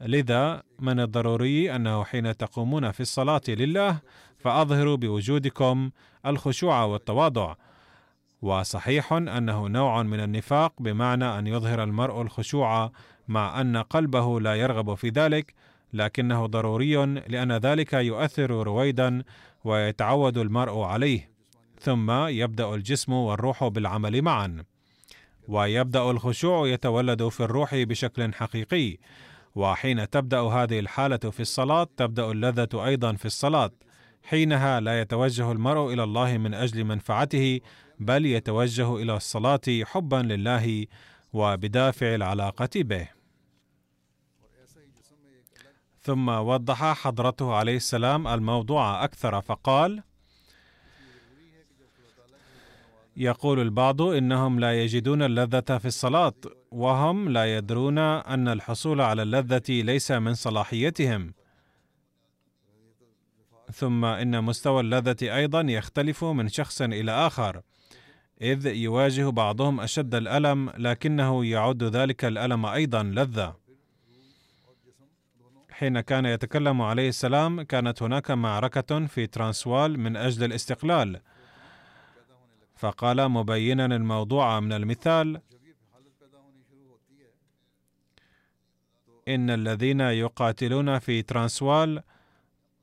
لذا 0.00 0.62
من 0.78 1.00
الضروري 1.00 1.76
أنه 1.76 2.04
حين 2.04 2.36
تقومون 2.36 2.90
في 2.90 3.00
الصلاة 3.00 3.42
لله 3.48 4.00
فأظهروا 4.38 4.96
بوجودكم 4.96 5.90
الخشوع 6.26 6.84
والتواضع. 6.84 7.54
وصحيح 8.42 9.12
أنه 9.12 9.68
نوع 9.68 10.02
من 10.02 10.20
النفاق 10.20 10.72
بمعنى 10.80 11.38
أن 11.38 11.46
يظهر 11.46 11.82
المرء 11.82 12.22
الخشوع 12.22 12.92
مع 13.28 13.60
أن 13.60 13.76
قلبه 13.76 14.40
لا 14.40 14.54
يرغب 14.54 14.94
في 14.94 15.08
ذلك 15.08 15.54
لكنه 15.92 16.46
ضروري 16.46 17.06
لأن 17.06 17.52
ذلك 17.52 17.92
يؤثر 17.92 18.50
رويدا 18.50 19.22
ويتعود 19.64 20.38
المرء 20.38 20.80
عليه 20.80 21.30
ثم 21.80 22.10
يبدأ 22.10 22.74
الجسم 22.74 23.12
والروح 23.12 23.68
بالعمل 23.68 24.22
معا. 24.22 24.64
ويبدأ 25.48 26.10
الخشوع 26.10 26.68
يتولد 26.68 27.28
في 27.28 27.40
الروح 27.40 27.74
بشكل 27.74 28.34
حقيقي 28.34 28.96
وحين 29.54 30.10
تبدأ 30.10 30.40
هذه 30.40 30.78
الحالة 30.78 31.16
في 31.16 31.40
الصلاة 31.40 31.88
تبدأ 31.96 32.30
اللذة 32.30 32.86
أيضا 32.86 33.12
في 33.12 33.24
الصلاة 33.26 33.70
حينها 34.22 34.80
لا 34.80 35.00
يتوجه 35.00 35.52
المرء 35.52 35.92
إلى 35.92 36.04
الله 36.04 36.38
من 36.38 36.54
أجل 36.54 36.84
منفعته 36.84 37.60
بل 38.00 38.26
يتوجه 38.26 38.96
إلى 38.96 39.16
الصلاة 39.16 39.60
حبا 39.84 40.16
لله 40.16 40.86
وبدافع 41.32 42.14
العلاقة 42.14 42.70
به. 42.74 43.08
ثم 46.02 46.28
وضح 46.28 46.84
حضرته 47.02 47.54
عليه 47.54 47.76
السلام 47.76 48.26
الموضوع 48.28 49.04
أكثر 49.04 49.40
فقال 49.40 50.02
يقول 53.16 53.60
البعض 53.60 54.02
إنهم 54.02 54.60
لا 54.60 54.82
يجدون 54.82 55.22
اللذة 55.22 55.78
في 55.78 55.86
الصلاة 55.86 56.34
وهم 56.70 57.28
لا 57.28 57.56
يدرون 57.56 57.98
أن 57.98 58.48
الحصول 58.48 59.00
على 59.00 59.22
اللذة 59.22 59.62
ليس 59.68 60.10
من 60.10 60.34
صلاحيتهم. 60.34 61.34
ثم 63.72 64.04
إن 64.04 64.44
مستوى 64.44 64.80
اللذة 64.80 65.36
أيضا 65.36 65.60
يختلف 65.60 66.24
من 66.24 66.48
شخص 66.48 66.82
إلى 66.82 67.12
آخر. 67.12 67.62
إذ 68.42 68.66
يواجه 68.66 69.30
بعضهم 69.30 69.80
أشد 69.80 70.14
الألم 70.14 70.70
لكنه 70.78 71.44
يعد 71.44 71.82
ذلك 71.82 72.24
الألم 72.24 72.66
أيضا 72.66 73.02
لذة. 73.02 73.54
حين 75.70 76.00
كان 76.00 76.26
يتكلم 76.26 76.82
عليه 76.82 77.08
السلام 77.08 77.62
كانت 77.62 78.02
هناك 78.02 78.30
معركة 78.30 79.06
في 79.06 79.26
ترانسوال 79.26 80.00
من 80.00 80.16
أجل 80.16 80.44
الاستقلال. 80.44 81.20
فقال 82.76 83.28
مبينا 83.28 83.86
الموضوع 83.86 84.60
من 84.60 84.72
المثال 84.72 85.40
إن 89.28 89.50
الذين 89.50 90.00
يقاتلون 90.00 90.98
في 90.98 91.22
ترانسوال 91.22 92.02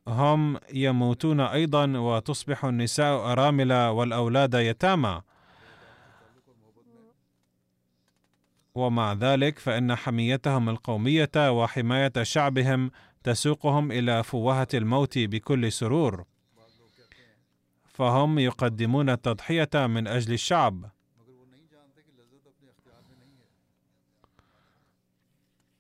هم 0.08 0.60
يموتون 0.74 1.40
أيضا 1.40 1.98
وتصبح 1.98 2.66
النساء 2.66 3.32
أرامل 3.32 3.74
والأولاد 3.74 4.54
يتامى. 4.54 5.22
ومع 8.78 9.14
ذلك 9.14 9.60
فإن 9.60 9.96
حميتهم 9.96 10.70
القومية 10.70 11.32
وحماية 11.38 12.14
شعبهم 12.24 12.92
تسوقهم 13.24 13.92
إلى 13.92 14.24
فوهة 14.24 14.68
الموت 14.74 15.18
بكل 15.18 15.72
سرور. 15.72 16.26
فهم 17.86 18.40
يقدمون 18.40 19.10
التضحية 19.10 19.70
من 19.76 20.08
أجل 20.08 20.34
الشعب. 20.34 20.92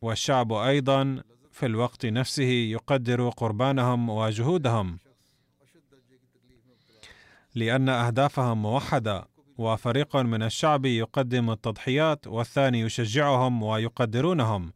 والشعب 0.01 0.53
أيضا 0.53 1.23
في 1.51 1.65
الوقت 1.65 2.05
نفسه 2.05 2.43
يقدر 2.43 3.29
قربانهم 3.29 4.09
وجهودهم 4.09 4.99
لأن 7.55 7.89
أهدافهم 7.89 8.61
موحدة. 8.61 9.36
وفريق 9.57 10.15
من 10.15 10.43
الشعب 10.43 10.85
يقدم 10.85 11.49
التضحيات 11.49 12.27
والثاني 12.27 12.79
يشجعهم 12.79 13.63
ويقدرونهم. 13.63 14.73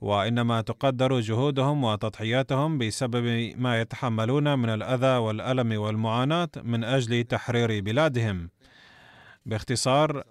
وإنما 0.00 0.60
تقدر 0.60 1.20
جهودهم 1.20 1.84
وتضحياتهم 1.84 2.78
بسبب 2.78 3.52
ما 3.56 3.80
يتحملون 3.80 4.58
من 4.58 4.68
الأذى 4.68 5.16
والألم 5.16 5.80
والمعاناة 5.80 6.48
من 6.62 6.84
أجل 6.84 7.24
تحرير 7.24 7.80
بلادهم. 7.80 8.50
باختصار 9.46 10.22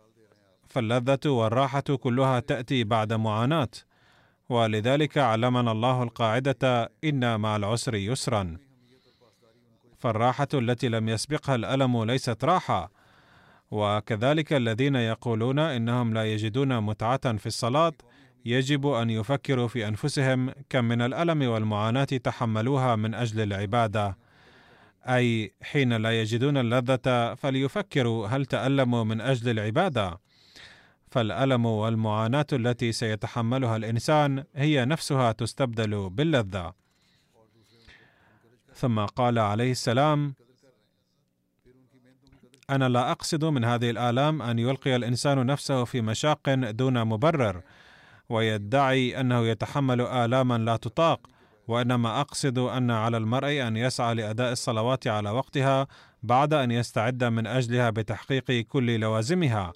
فاللذة 0.68 1.20
والراحة 1.26 1.82
كلها 1.82 2.40
تأتي 2.40 2.84
بعد 2.84 3.14
معاناة. 3.14 3.70
ولذلك 4.50 5.18
علمنا 5.18 5.72
الله 5.72 6.04
القاعدة 6.04 6.92
إن 7.04 7.40
مع 7.40 7.56
العسر 7.56 7.96
يسرا 7.96 8.58
فالراحة 9.98 10.48
التي 10.54 10.90
لم 10.90 11.10
يسبقها 11.10 11.56
الألم 11.56 12.04
ليست 12.04 12.44
راحة. 12.44 13.03
وكذلك 13.74 14.54
الذين 14.54 14.96
يقولون 14.96 15.60
إنهم 15.60 16.14
لا 16.14 16.34
يجدون 16.34 16.80
متعة 16.80 17.38
في 17.38 17.46
الصلاة 17.46 17.94
يجب 18.46 18.88
أن 18.88 19.10
يفكروا 19.10 19.68
في 19.68 19.88
أنفسهم 19.88 20.52
كم 20.70 20.86
من 20.86 21.02
الألم 21.02 21.42
والمعاناة 21.42 22.04
تحملوها 22.04 22.96
من 22.96 23.14
أجل 23.14 23.42
العبادة. 23.42 24.18
أي 25.08 25.54
حين 25.62 25.94
لا 25.94 26.22
يجدون 26.22 26.58
اللذة 26.58 27.34
فليفكروا 27.34 28.28
هل 28.28 28.46
تألموا 28.46 29.04
من 29.04 29.22
أجل 29.22 29.50
العبادة. 29.50 30.20
فالألم 31.12 31.66
والمعاناة 31.66 32.48
التي 32.54 32.92
سيتحملها 32.92 33.76
الإنسان 33.76 34.44
هي 34.56 34.86
نفسها 34.86 35.32
تستبدل 35.32 36.10
باللذة. 36.10 36.74
ثم 38.74 39.00
قال 39.00 39.40
عليه 39.40 39.72
السلام 39.72 40.36
أنا 42.70 42.90
لا 42.90 43.12
أقصد 43.12 43.46
من 43.46 43.66
هذه 43.66 43.90
الآلام 43.90 44.42
أن 44.42 44.60
يلقي 44.60 44.96
الإنسان 44.96 45.46
نفسه 45.46 45.84
في 45.84 46.02
مشاق 46.02 46.54
دون 46.54 47.04
مبرر 47.04 47.62
ويدعي 48.30 49.20
أنه 49.20 49.48
يتحمل 49.48 50.02
آلاما 50.02 50.58
لا 50.58 50.76
تطاق 50.76 51.20
وإنما 51.68 52.22
أقصد 52.22 52.58
أن 52.58 52.92
على 52.92 53.18
المرء 53.18 53.68
أن 53.68 53.78
يسعى 53.78 54.16
لأداء 54.16 54.52
الصلوات 54.52 55.08
على 55.08 55.30
وقتها 55.30 55.88
بعد 56.24 56.54
أن 56.54 56.72
يستعد 56.72 57.24
من 57.24 57.48
أجلها 57.48 57.90
بتحقيق 57.90 58.52
كل 58.52 59.00
لوازمها 59.00 59.74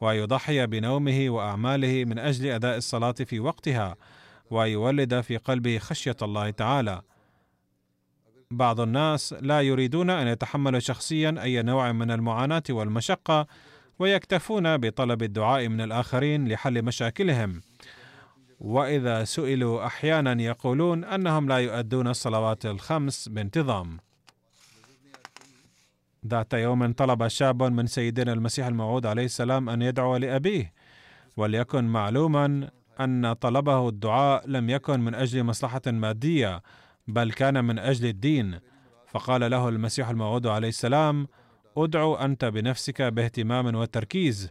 ويضحي 0.00 0.66
بنومه 0.66 1.30
وأعماله 1.30 2.04
من 2.04 2.18
أجل 2.18 2.46
أداء 2.46 2.76
الصلاة 2.76 3.12
في 3.12 3.40
وقتها 3.40 3.96
ويولد 4.50 5.20
في 5.20 5.36
قلبه 5.36 5.78
خشية 5.78 6.16
الله 6.22 6.50
تعالى. 6.50 7.02
بعض 8.52 8.80
الناس 8.80 9.32
لا 9.40 9.60
يريدون 9.60 10.10
أن 10.10 10.26
يتحملوا 10.26 10.80
شخصيا 10.80 11.34
أي 11.42 11.62
نوع 11.62 11.92
من 11.92 12.10
المعاناة 12.10 12.62
والمشقة 12.70 13.46
ويكتفون 13.98 14.76
بطلب 14.76 15.22
الدعاء 15.22 15.68
من 15.68 15.80
الآخرين 15.80 16.48
لحل 16.48 16.82
مشاكلهم. 16.82 17.60
وإذا 18.60 19.24
سئلوا 19.24 19.86
أحيانا 19.86 20.42
يقولون 20.42 21.04
أنهم 21.04 21.48
لا 21.48 21.56
يؤدون 21.56 22.08
الصلوات 22.08 22.66
الخمس 22.66 23.28
بانتظام. 23.28 23.98
ذات 26.26 26.54
يوم 26.54 26.92
طلب 26.92 27.28
شاب 27.28 27.62
من 27.62 27.86
سيدنا 27.86 28.32
المسيح 28.32 28.66
الموعود 28.66 29.06
عليه 29.06 29.24
السلام 29.24 29.68
أن 29.68 29.82
يدعو 29.82 30.16
لأبيه 30.16 30.72
وليكن 31.36 31.84
معلوما 31.84 32.70
أن 33.00 33.32
طلبه 33.32 33.88
الدعاء 33.88 34.48
لم 34.48 34.70
يكن 34.70 35.00
من 35.00 35.14
أجل 35.14 35.44
مصلحة 35.44 35.82
مادية 35.86 36.62
بل 37.08 37.32
كان 37.32 37.64
من 37.64 37.78
أجل 37.78 38.08
الدين. 38.08 38.58
فقال 39.08 39.50
له 39.50 39.68
المسيح 39.68 40.08
الموعود 40.08 40.46
عليه 40.46 40.68
السلام 40.68 41.28
أدعو 41.76 42.14
أنت 42.14 42.44
بنفسك 42.44 43.02
باهتمام 43.02 43.74
وتركيز 43.74 44.50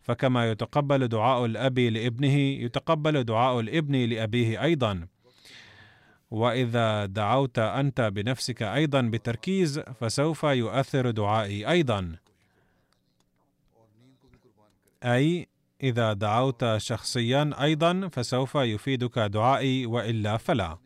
فكما 0.00 0.50
يتقبل 0.50 1.08
دعاء 1.08 1.44
الأب 1.44 1.78
لابنه 1.78 2.34
يتقبل 2.38 3.24
دعاء 3.24 3.60
الابن 3.60 3.96
لأبيه 3.96 4.62
أيضا. 4.62 5.06
وإذا 6.30 7.06
دعوت 7.06 7.58
أنت 7.58 8.00
بنفسك 8.00 8.62
أيضا 8.62 9.00
بتركيز 9.00 9.78
فسوف 9.78 10.44
يؤثر 10.44 11.10
دعائي 11.10 11.68
أيضا. 11.70 12.16
أي 15.04 15.48
إذا 15.82 16.12
دعوت 16.12 16.76
شخصيا 16.76 17.50
أيضا 17.62 18.08
فسوف 18.08 18.54
يفيدك 18.54 19.18
دعائي 19.18 19.86
وإلا 19.86 20.36
فلا. 20.36 20.78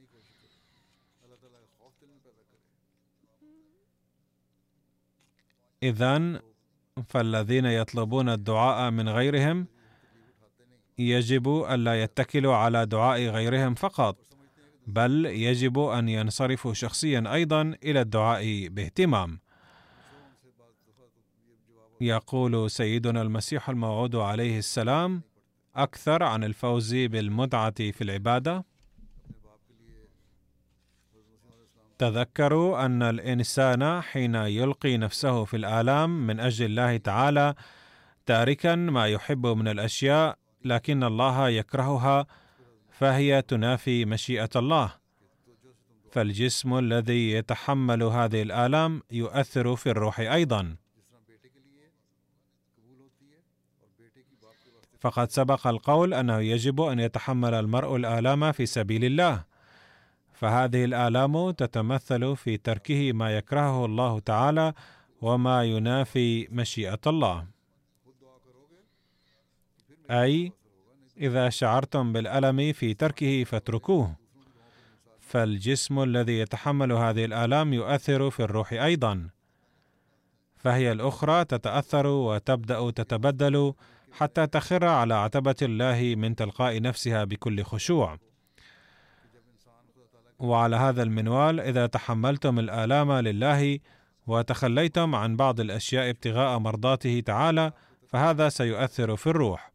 إذن 5.82 6.40
فالذين 7.08 7.64
يطلبون 7.64 8.28
الدعاء 8.28 8.90
من 8.90 9.08
غيرهم 9.08 9.66
يجب 10.98 11.48
الا 11.48 12.02
يتكلوا 12.02 12.54
على 12.54 12.86
دعاء 12.86 13.20
غيرهم 13.20 13.74
فقط 13.74 14.16
بل 14.86 15.26
يجب 15.26 15.78
أن 15.78 16.08
ينصرفوا 16.08 16.74
شخصيا 16.74 17.34
أيضا 17.34 17.74
إلى 17.84 18.00
الدعاء 18.00 18.68
باهتمام. 18.68 19.40
يقول 22.00 22.70
سيدنا 22.70 23.22
المسيح 23.22 23.68
الموعود 23.68 24.16
عليه 24.16 24.58
السلام 24.58 25.22
أكثر 25.76 26.22
عن 26.22 26.44
الفوز 26.44 26.94
بالمتعة 26.94 27.74
في 27.90 28.04
العبادة 28.04 28.64
تذكروا 31.99 32.86
أن 32.86 33.03
الإنسان 33.03 34.01
حين 34.01 34.34
يلقي 34.34 34.96
نفسه 34.96 35.44
في 35.44 35.57
الآلام 35.57 36.26
من 36.26 36.40
أجل 36.40 36.66
الله 36.66 36.96
تعالى 36.96 37.55
تاركا 38.26 38.74
ما 38.74 39.07
يحب 39.07 39.46
من 39.46 39.68
الأشياء 39.68 40.38
لكن 40.64 41.05
الله 41.05 41.49
يكرهها 41.49 42.26
فهي 42.90 43.42
تنافي 43.42 44.05
مشيئة 44.05 44.51
الله. 44.57 44.92
فالجسم 46.11 46.78
الذي 46.78 47.30
يتحمل 47.30 48.03
هذه 48.03 48.42
الآلام 48.42 49.03
يؤثر 49.11 49.76
في 49.76 49.90
الروح 49.90 50.20
أيضا. 50.20 50.76
فقد 55.01 55.30
سبق 55.30 55.66
القول 55.66 56.14
أنه 56.14 56.38
يجب 56.38 56.80
أن 56.80 57.01
يتحمل 57.01 57.55
المرء 57.55 57.96
الآلام 57.96 58.53
في 58.53 58.66
سبيل 58.66 59.05
الله. 59.05 59.44
فهذه 60.39 60.84
الآلام 60.84 61.51
تتمثل 61.51 62.36
في 62.36 62.57
تركه 62.57 63.12
ما 63.12 63.36
يكرهه 63.36 63.84
الله 63.84 64.18
تعالى 64.18 64.72
وما 65.22 65.64
ينافي 65.64 66.49
مشيئة 66.51 67.01
الله. 67.07 67.47
أي 70.11 70.53
إذا 71.16 71.49
شعرتم 71.49 72.12
بالألم 72.12 72.72
في 72.72 72.95
تركه 72.95 73.45
فاتركوه. 73.45 74.16
فالجسم 75.20 76.03
الذي 76.03 76.39
يتحمل 76.39 76.93
هذه 76.93 77.24
الآلام 77.24 77.72
يؤثر 77.72 78.30
في 78.30 78.41
الروح 78.41 78.72
أيضا. 78.72 79.28
فهي 80.57 80.93
الأخرى 80.93 81.45
تتأثر 81.45 82.07
وتبدأ 82.07 82.91
تتبدل 82.91 83.74
حتى 84.12 84.47
تخر 84.47 84.84
على 84.84 85.14
عتبة 85.14 85.57
الله 85.62 86.14
من 86.16 86.36
تلقاء 86.36 86.80
نفسها 86.80 87.24
بكل 87.24 87.62
خشوع. 87.62 88.27
وعلى 90.39 90.76
هذا 90.76 91.03
المنوال 91.03 91.61
إذا 91.61 91.86
تحملتم 91.86 92.59
الآلام 92.59 93.12
لله 93.12 93.78
وتخليتم 94.26 95.14
عن 95.14 95.36
بعض 95.36 95.61
الأشياء 95.61 96.11
ابتغاء 96.11 96.59
مرضاته 96.59 97.22
تعالى 97.26 97.72
فهذا 98.07 98.49
سيؤثر 98.49 99.16
في 99.16 99.26
الروح. 99.26 99.72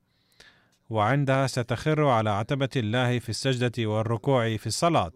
وعندها 0.89 1.47
ستخر 1.47 2.05
على 2.05 2.29
عتبة 2.29 2.69
الله 2.75 3.19
في 3.19 3.29
السجدة 3.29 3.87
والركوع 3.87 4.57
في 4.57 4.67
الصلاة. 4.67 5.11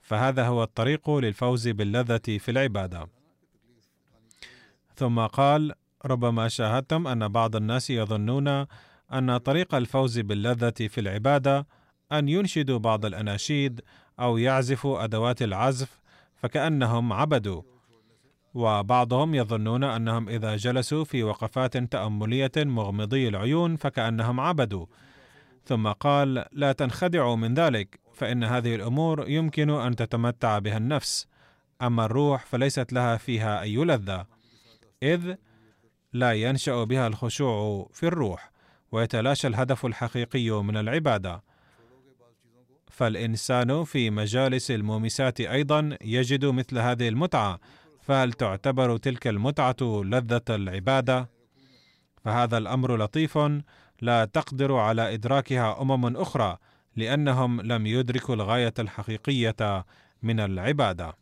فهذا 0.00 0.46
هو 0.46 0.62
الطريق 0.62 1.10
للفوز 1.10 1.68
باللذة 1.68 2.38
في 2.38 2.50
العبادة. 2.50 3.08
ثم 4.96 5.26
قال 5.26 5.72
ربما 6.04 6.48
شاهدتم 6.48 7.06
أن 7.06 7.28
بعض 7.28 7.56
الناس 7.56 7.90
يظنون 7.90 8.66
أن 9.12 9.36
طريق 9.36 9.74
الفوز 9.74 10.18
باللذة 10.18 10.88
في 10.88 11.00
العبادة 11.00 11.66
أن 12.12 12.28
ينشدوا 12.28 12.78
بعض 12.78 13.04
الأناشيد 13.04 13.80
أو 14.20 14.36
يعزفوا 14.36 15.04
أدوات 15.04 15.42
العزف 15.42 16.00
فكأنهم 16.36 17.12
عبدوا. 17.12 17.62
وبعضهم 18.54 19.34
يظنون 19.34 19.84
أنهم 19.84 20.28
إذا 20.28 20.56
جلسوا 20.56 21.04
في 21.04 21.22
وقفات 21.22 21.76
تأملية 21.76 22.52
مغمضي 22.56 23.28
العيون 23.28 23.76
فكأنهم 23.76 24.40
عبدوا. 24.40 24.86
ثم 25.64 25.88
قال 25.88 26.44
لا 26.52 26.72
تنخدعوا 26.72 27.36
من 27.36 27.54
ذلك 27.54 28.00
فإن 28.14 28.44
هذه 28.44 28.74
الأمور 28.74 29.28
يمكن 29.28 29.70
أن 29.70 29.96
تتمتع 29.96 30.58
بها 30.58 30.76
النفس. 30.76 31.26
أما 31.82 32.04
الروح 32.04 32.46
فليست 32.46 32.92
لها 32.92 33.16
فيها 33.16 33.60
أي 33.60 33.76
لذة 33.76 34.26
إذ 35.02 35.34
لا 36.12 36.32
ينشأ 36.32 36.84
بها 36.84 37.06
الخشوع 37.06 37.88
في 37.92 38.06
الروح 38.06 38.50
ويتلاشى 38.92 39.48
الهدف 39.48 39.86
الحقيقي 39.86 40.50
من 40.50 40.76
العبادة. 40.76 41.42
فالإنسان 42.98 43.84
في 43.84 44.10
مجالس 44.10 44.70
المومسات 44.70 45.40
أيضا 45.40 45.96
يجد 46.00 46.44
مثل 46.44 46.78
هذه 46.78 47.08
المتعة 47.08 47.60
فهل 48.02 48.32
تعتبر 48.32 48.96
تلك 48.96 49.26
المتعة 49.26 49.76
لذة 49.82 50.42
العبادة؟ 50.50 51.28
فهذا 52.24 52.58
الأمر 52.58 52.96
لطيف 52.96 53.38
لا 54.00 54.24
تقدر 54.24 54.76
على 54.76 55.14
إدراكها 55.14 55.82
أمم 55.82 56.16
أخرى 56.16 56.56
لأنهم 56.96 57.60
لم 57.60 57.86
يدركوا 57.86 58.34
الغاية 58.34 58.74
الحقيقية 58.78 59.84
من 60.22 60.40
العبادة. 60.40 61.14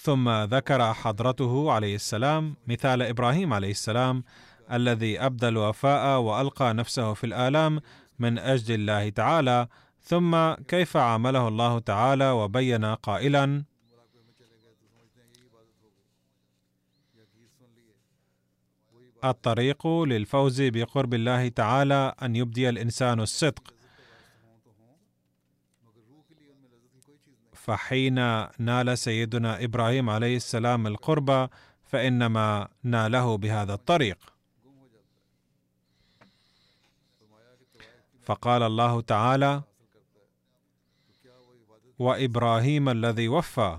ثم 0.00 0.30
ذكر 0.30 0.94
حضرته 0.94 1.72
عليه 1.72 1.94
السلام 1.94 2.56
مثال 2.66 3.02
إبراهيم 3.02 3.52
عليه 3.52 3.70
السلام 3.70 4.24
الذي 4.72 5.20
أبدى 5.20 5.48
الوفاء 5.48 6.20
وألقى 6.20 6.74
نفسه 6.74 7.14
في 7.14 7.24
الآلام 7.24 7.80
من 8.18 8.38
أجل 8.38 8.74
الله 8.74 9.08
تعالى 9.08 9.68
ثم 10.00 10.54
كيف 10.54 10.96
عامله 10.96 11.48
الله 11.48 11.78
تعالى 11.78 12.30
وبين 12.30 12.84
قائلا 12.84 13.64
الطريق 19.24 19.86
للفوز 19.86 20.62
بقرب 20.62 21.14
الله 21.14 21.48
تعالى 21.48 22.14
أن 22.22 22.36
يبدي 22.36 22.68
الإنسان 22.68 23.20
الصدق. 23.20 23.74
فحين 27.52 28.14
نال 28.58 28.98
سيدنا 28.98 29.64
إبراهيم 29.64 30.10
عليه 30.10 30.36
السلام 30.36 30.86
القرب 30.86 31.50
فإنما 31.84 32.68
ناله 32.82 33.36
بهذا 33.36 33.74
الطريق. 33.74 34.35
فقال 38.26 38.62
الله 38.62 39.00
تعالى 39.00 39.62
وإبراهيم 41.98 42.88
الذي 42.88 43.28
وفى 43.28 43.78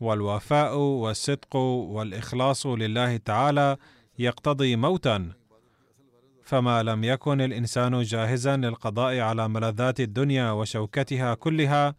والوفاء 0.00 0.76
والصدق 0.76 1.56
والإخلاص 1.56 2.66
لله 2.66 3.16
تعالى 3.16 3.76
يقتضي 4.18 4.76
موتا 4.76 5.32
فما 6.44 6.82
لم 6.82 7.04
يكن 7.04 7.40
الإنسان 7.40 8.02
جاهزا 8.02 8.56
للقضاء 8.56 9.18
على 9.18 9.48
ملذات 9.48 10.00
الدنيا 10.00 10.50
وشوكتها 10.50 11.34
كلها 11.34 11.94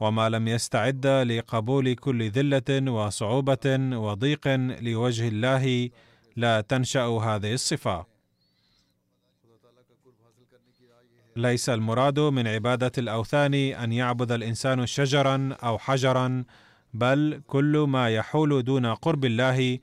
وما 0.00 0.28
لم 0.28 0.48
يستعد 0.48 1.06
لقبول 1.06 1.94
كل 1.94 2.30
ذلة 2.30 2.92
وصعوبة 2.92 3.66
وضيق 3.92 4.48
لوجه 4.80 5.28
الله 5.28 5.90
لا 6.36 6.60
تنشأ 6.60 7.06
هذه 7.06 7.52
الصفة. 7.54 8.17
ليس 11.38 11.68
المراد 11.68 12.20
من 12.20 12.46
عبادة 12.46 12.92
الأوثان 12.98 13.54
أن 13.54 13.92
يعبد 13.92 14.32
الإنسان 14.32 14.86
شجرا 14.86 15.56
أو 15.62 15.78
حجرا 15.78 16.44
بل 16.94 17.42
كل 17.46 17.86
ما 17.88 18.08
يحول 18.08 18.62
دون 18.62 18.86
قرب 18.86 19.24
الله 19.24 19.78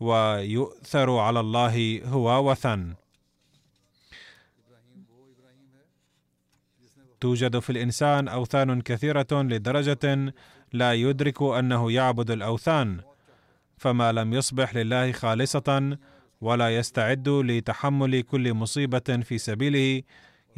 ويؤثر 0.00 1.18
على 1.18 1.40
الله 1.40 2.00
هو 2.04 2.50
وثن. 2.50 2.94
توجد 7.20 7.58
في 7.58 7.70
الإنسان 7.70 8.28
أوثان 8.28 8.80
كثيرة 8.80 9.26
لدرجة 9.32 10.34
لا 10.72 10.94
يدرك 10.94 11.42
أنه 11.42 11.92
يعبد 11.92 12.30
الأوثان 12.30 13.00
فما 13.76 14.12
لم 14.12 14.34
يصبح 14.34 14.74
لله 14.76 15.12
خالصة 15.12 15.98
ولا 16.40 16.76
يستعد 16.76 17.28
لتحمل 17.28 18.22
كل 18.22 18.54
مصيبة 18.54 19.20
في 19.22 19.38
سبيله 19.38 20.02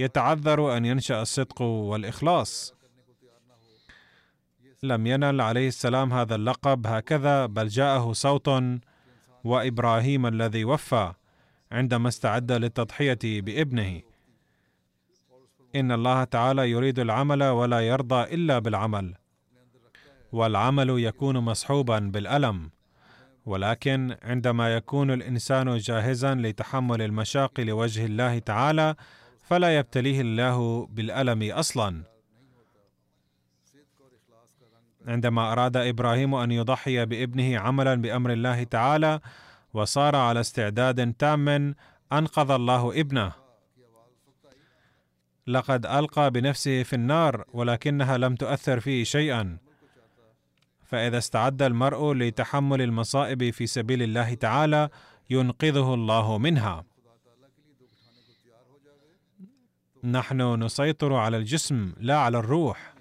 يتعذر 0.01 0.76
أن 0.76 0.84
ينشأ 0.84 1.22
الصدق 1.22 1.62
والإخلاص. 1.62 2.74
لم 4.82 5.07
ينل 5.07 5.40
عليه 5.40 5.68
السلام 5.68 6.12
هذا 6.12 6.34
اللقب 6.34 6.86
هكذا 6.86 7.46
بل 7.46 7.68
جاءه 7.68 8.12
صوت 8.12 8.51
وإبراهيم 9.44 10.26
الذي 10.26 10.64
وفى 10.64 11.12
عندما 11.72 12.09
استعد 12.09 12.53
للتضحية 12.53 13.18
بابنه. 13.24 14.01
إن 15.76 15.92
الله 15.92 16.24
تعالى 16.24 16.70
يريد 16.70 16.98
العمل 16.98 17.42
ولا 17.42 17.80
يرضى 17.80 18.34
إلا 18.34 18.59
بالعمل 18.59 19.14
والعمل 20.32 20.90
يكون 20.90 21.38
مصحوبا 21.38 21.98
بالألم. 21.98 22.70
ولكن 23.46 24.16
عندما 24.22 24.76
يكون 24.76 25.11
الإنسان 25.11 25.76
جاهزا 25.76 26.34
لتحمل 26.34 27.03
المشاق 27.03 27.61
لوجه 27.61 28.05
الله 28.07 28.38
تعالى 28.38 28.94
فلا 29.51 29.78
يبتليه 29.78 30.20
الله 30.20 30.86
بالألم 30.86 31.53
أصلا. 31.53 32.03
عندما 35.07 35.53
أراد 35.53 35.76
إبراهيم 35.76 36.34
أن 36.34 36.51
يضحي 36.51 37.07
بابنه 37.07 37.59
عملا 37.59 37.94
بأمر 37.94 38.32
الله 38.32 38.62
تعالى 38.62 39.20
وصار 39.74 40.16
على 40.16 40.40
استعداد 40.40 41.12
تام 41.12 41.74
أنقذ 42.12 42.51
الله 42.51 43.01
ابنه. 43.01 43.32
لقد 45.46 45.86
ألقى 45.86 46.30
بنفسه 46.30 46.82
في 46.82 46.92
النار 46.96 47.44
ولكنها 47.53 48.18
لم 48.18 48.34
تؤثر 48.34 48.80
فيه 48.80 49.05
شيئا. 49.05 49.59
فإذا 50.84 51.18
استعد 51.18 51.62
المرء 51.62 52.12
لتحمل 52.12 52.82
المصائب 52.82 53.51
في 53.51 53.66
سبيل 53.66 54.03
الله 54.03 54.34
تعالى 54.34 54.88
ينقذه 55.30 55.94
الله 55.94 56.38
منها. 56.38 56.89
نحن 60.05 60.62
نسيطر 60.62 61.14
على 61.14 61.36
الجسم 61.36 61.92
لا 62.01 62.16
على 62.16 62.38
الروح. 62.38 62.94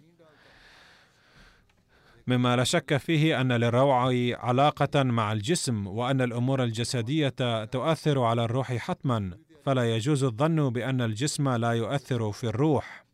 مما 2.28 2.56
لا 2.56 2.64
شك 2.64 2.98
فيه 2.98 3.42
أن 3.42 3.52
للروع 3.52 4.12
علاقة 4.34 5.04
مع 5.04 5.32
الجسم 5.32 5.88
وأن 5.88 6.22
الأمور 6.22 6.64
الجسدية 6.64 7.64
تؤثر 7.66 8.22
على 8.22 8.44
الروح 8.44 8.74
حتما. 8.74 9.38
فلا 9.66 9.96
يجوز 9.96 10.24
الظن 10.24 10.70
بأن 10.70 11.02
الجسم 11.02 11.50
لا 11.50 11.72
يؤثر 11.72 12.32
في 12.32 12.44
الروح. 12.44 13.06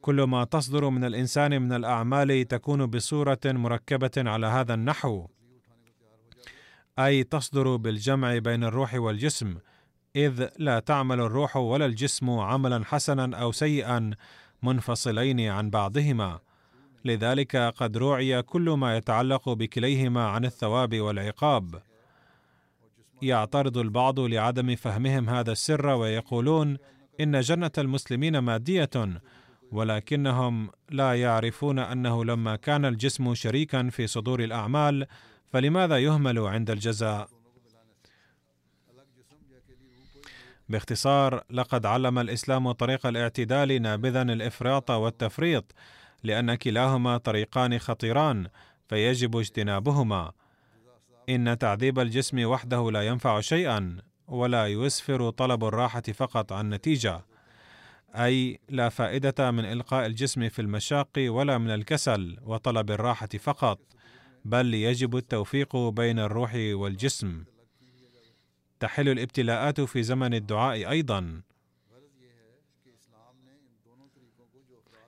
كل 0.00 0.22
ما 0.22 0.44
تصدر 0.44 0.88
من 0.90 1.04
الإنسان 1.04 1.62
من 1.62 1.72
الأعمال 1.72 2.48
تكون 2.48 2.86
بصورة 2.86 3.40
مركبة 3.44 4.10
على 4.16 4.46
هذا 4.46 4.74
النحو. 4.74 5.26
أي 6.98 7.24
تصدر 7.24 7.76
بالجمع 7.76 8.38
بين 8.38 8.64
الروح 8.64 8.94
والجسم. 8.94 9.56
إذ 10.16 10.48
لا 10.58 10.78
تعمل 10.78 11.20
الروح 11.20 11.56
ولا 11.56 11.86
الجسم 11.86 12.30
عملا 12.30 12.84
حسنا 12.84 13.36
أو 13.36 13.52
سيئا 13.52 14.10
منفصلين 14.62 15.40
عن 15.40 15.70
بعضهما. 15.70 16.38
لذلك 17.04 17.56
قد 17.56 17.96
روعي 17.96 18.42
كل 18.42 18.70
ما 18.70 18.96
يتعلق 18.96 19.48
بكليهما 19.48 20.28
عن 20.28 20.44
الثواب 20.44 21.00
والعقاب. 21.00 21.82
يعترض 23.22 23.78
البعض 23.78 24.20
لعدم 24.20 24.76
فهمهم 24.76 25.28
هذا 25.28 25.52
السر 25.52 25.86
ويقولون 25.86 26.76
إن 27.20 27.40
جنة 27.40 27.70
المسلمين 27.78 28.38
مادية 28.38 28.90
ولكنهم 29.72 30.70
لا 30.90 31.14
يعرفون 31.14 31.78
أنه 31.78 32.24
لما 32.24 32.56
كان 32.56 32.84
الجسم 32.84 33.34
شريكا 33.34 33.90
في 33.90 34.06
صدور 34.06 34.40
الأعمال 34.44 35.06
فلماذا 35.46 35.98
يهمل 35.98 36.38
عند 36.38 36.70
الجزاء؟ 36.70 37.35
باختصار 40.68 41.44
لقد 41.50 41.86
علم 41.86 42.18
الإسلام 42.18 42.72
طريق 42.72 43.06
الاعتدال 43.06 43.82
نابذا 43.82 44.22
الإفراط 44.22 44.90
والتفريط 44.90 45.74
لأن 46.24 46.54
كلاهما 46.54 47.16
طريقان 47.16 47.78
خطيران 47.78 48.48
فيجب 48.88 49.36
اجتنابهما. 49.36 50.32
إن 51.28 51.58
تعذيب 51.58 51.98
الجسم 51.98 52.44
وحده 52.44 52.90
لا 52.90 53.02
ينفع 53.02 53.40
شيئا 53.40 53.96
ولا 54.28 54.66
يسفر 54.66 55.30
طلب 55.30 55.64
الراحة 55.64 56.02
فقط 56.02 56.52
عن 56.52 56.70
نتيجة. 56.70 57.24
أي 58.14 58.60
لا 58.68 58.88
فائدة 58.88 59.50
من 59.50 59.64
إلقاء 59.64 60.06
الجسم 60.06 60.48
في 60.48 60.62
المشاق 60.62 61.08
ولا 61.18 61.58
من 61.58 61.70
الكسل 61.70 62.36
وطلب 62.42 62.90
الراحة 62.90 63.28
فقط 63.28 63.80
بل 64.44 64.74
يجب 64.74 65.16
التوفيق 65.16 65.76
بين 65.76 66.18
الروح 66.18 66.52
والجسم. 66.54 67.44
تحل 68.80 69.08
الابتلاءات 69.08 69.80
في 69.80 70.02
زمن 70.02 70.34
الدعاء 70.34 70.90
أيضا. 70.90 71.42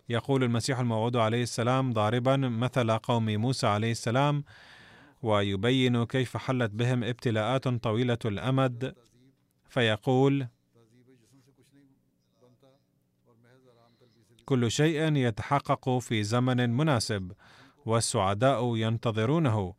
يقول 0.09 0.45
المسيح 0.45 0.79
الموعود 0.79 1.17
عليه 1.17 1.43
السلام 1.43 1.93
ضاربا 1.93 2.37
مثل 2.37 2.91
قوم 2.91 3.25
موسى 3.25 3.67
عليه 3.67 3.91
السلام 3.91 4.45
ويبين 5.23 6.05
كيف 6.05 6.37
حلت 6.37 6.71
بهم 6.71 7.05
ابتلاءات 7.05 7.69
طويلة 7.69 8.19
الأمد. 8.25 8.95
فيقول 9.69 10.47
كل 14.45 14.71
شيء 14.71 15.17
يتحقق 15.17 15.99
في 15.99 16.23
زمن 16.23 16.71
مناسب 16.71 17.33
والسعداء 17.87 18.77
ينتظرونه. 18.77 19.75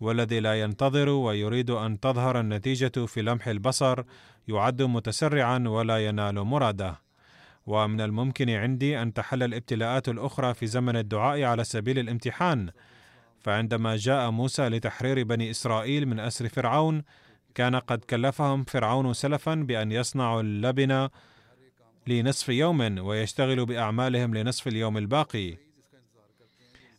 والذي 0.00 0.40
لا 0.40 0.60
ينتظر 0.60 1.08
ويريد 1.08 1.70
أن 1.70 2.00
تظهر 2.00 2.40
النتيجة 2.40 3.06
في 3.06 3.22
لمح 3.22 3.48
البصر 3.48 4.02
يعد 4.48 4.82
متسرعا 4.82 5.64
ولا 5.68 6.06
ينال 6.06 6.40
مراده. 6.40 7.00
ومن 7.66 8.00
الممكن 8.00 8.50
عندي 8.50 9.02
أن 9.02 9.12
تحل 9.12 9.42
الابتلاءات 9.42 10.08
الأخرى 10.08 10.54
في 10.54 10.66
زمن 10.66 10.96
الدعاء 10.96 11.42
على 11.42 11.64
سبيل 11.64 11.98
الامتحان. 11.98 12.70
فعندما 13.40 13.96
جاء 13.96 14.30
موسى 14.30 14.68
لتحرير 14.68 15.24
بني 15.24 15.50
إسرائيل 15.50 16.06
من 16.06 16.20
أسر 16.20 16.48
فرعون 16.48 17.02
كان 17.54 17.76
قد 17.76 17.98
كلفهم 17.98 18.64
فرعون 18.64 19.12
سلفا 19.12 19.54
بأن 19.54 19.92
يصنعوا 19.92 20.40
اللبن 20.40 21.08
لنصف 22.06 22.48
يوم 22.48 22.98
ويشتغلوا 22.98 23.66
بأعمالهم 23.66 24.34
لنصف 24.34 24.68
اليوم 24.68 24.98
الباقي. 24.98 25.67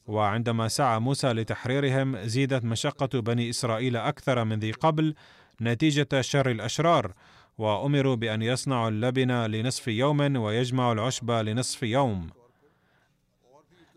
وعندما 0.10 0.68
سعى 0.68 0.99
موسى 0.99 1.28
لتحريرهم 1.28 2.18
زيدت 2.18 2.66
مشقة 2.66 3.20
بني 3.20 3.49
إسرائيل 3.49 3.97
أكثر 3.97 4.43
من 4.43 4.60
ذي 4.60 4.72
قبل 4.72 5.16
نتيجة 5.62 6.22
شر 6.22 6.51
الأشرار 6.51 7.14
وأمروا 7.57 8.16
بأن 8.16 8.41
يصنعوا 8.41 8.89
اللبن 8.89 9.32
لنصف 9.32 9.88
يوم 9.88 10.36
ويجمعوا 10.36 10.93
العشب 10.93 11.32
لنصف 11.32 11.84
يوم. 11.84 12.30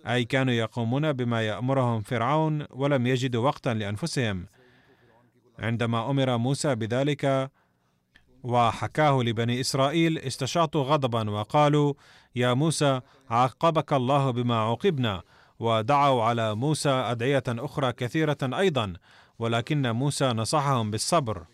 أي 0.07 0.25
كانوا 0.25 0.53
يقومون 0.53 1.13
بما 1.13 1.43
يأمرهم 1.43 2.01
فرعون 2.01 2.67
ولم 2.71 3.07
يجدوا 3.07 3.45
وقتا 3.45 3.75
لأنفسهم. 3.75 4.47
عندما 5.59 6.11
أمر 6.11 6.37
موسى 6.39 6.75
بذلك 6.75 7.51
وحكاه 8.43 9.23
لبني 9.23 9.61
إسرائيل 9.61 10.19
استشاطوا 10.19 10.85
غضبا 10.85 11.31
وقالوا 11.31 11.95
يا 12.37 12.55
موسى 12.55 13.01
عاقبك 13.31 13.93
الله 13.93 14.31
بما 14.31 14.57
عوقبنا. 14.57 15.23
ودعوا 15.63 16.23
على 16.25 16.55
موسى 16.55 16.91
أدعية 16.91 17.43
أخرى 17.49 17.93
كثيرة 17.93 18.39
أيضا 18.43 18.93
ولكن 19.39 19.91
موسى 19.91 20.25
نصحهم 20.25 20.91
بالصبر 20.91 21.45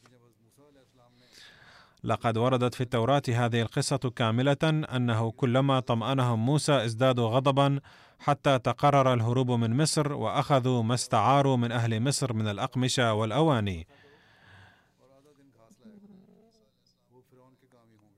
لقد 2.04 2.38
وردت 2.38 2.74
في 2.74 2.80
التوراة 2.80 3.22
هذه 3.28 3.62
القصة 3.62 4.12
كاملة 4.16 4.56
أنه 4.64 5.30
كلما 5.30 5.80
طمأنهم 5.80 6.46
موسى 6.46 6.84
ازدادوا 6.84 7.28
غضبا 7.28 7.80
حتى 8.18 8.58
تقرر 8.58 9.14
الهروب 9.14 9.50
من 9.50 9.76
مصر 9.76 10.12
وأخذوا 10.12 10.82
ما 10.82 10.94
استعاروا 10.94 11.56
من 11.56 11.72
أهل 11.72 12.02
مصر 12.02 12.32
من 12.32 12.48
الأقمشة 12.48 13.14
والأواني. 13.14 13.86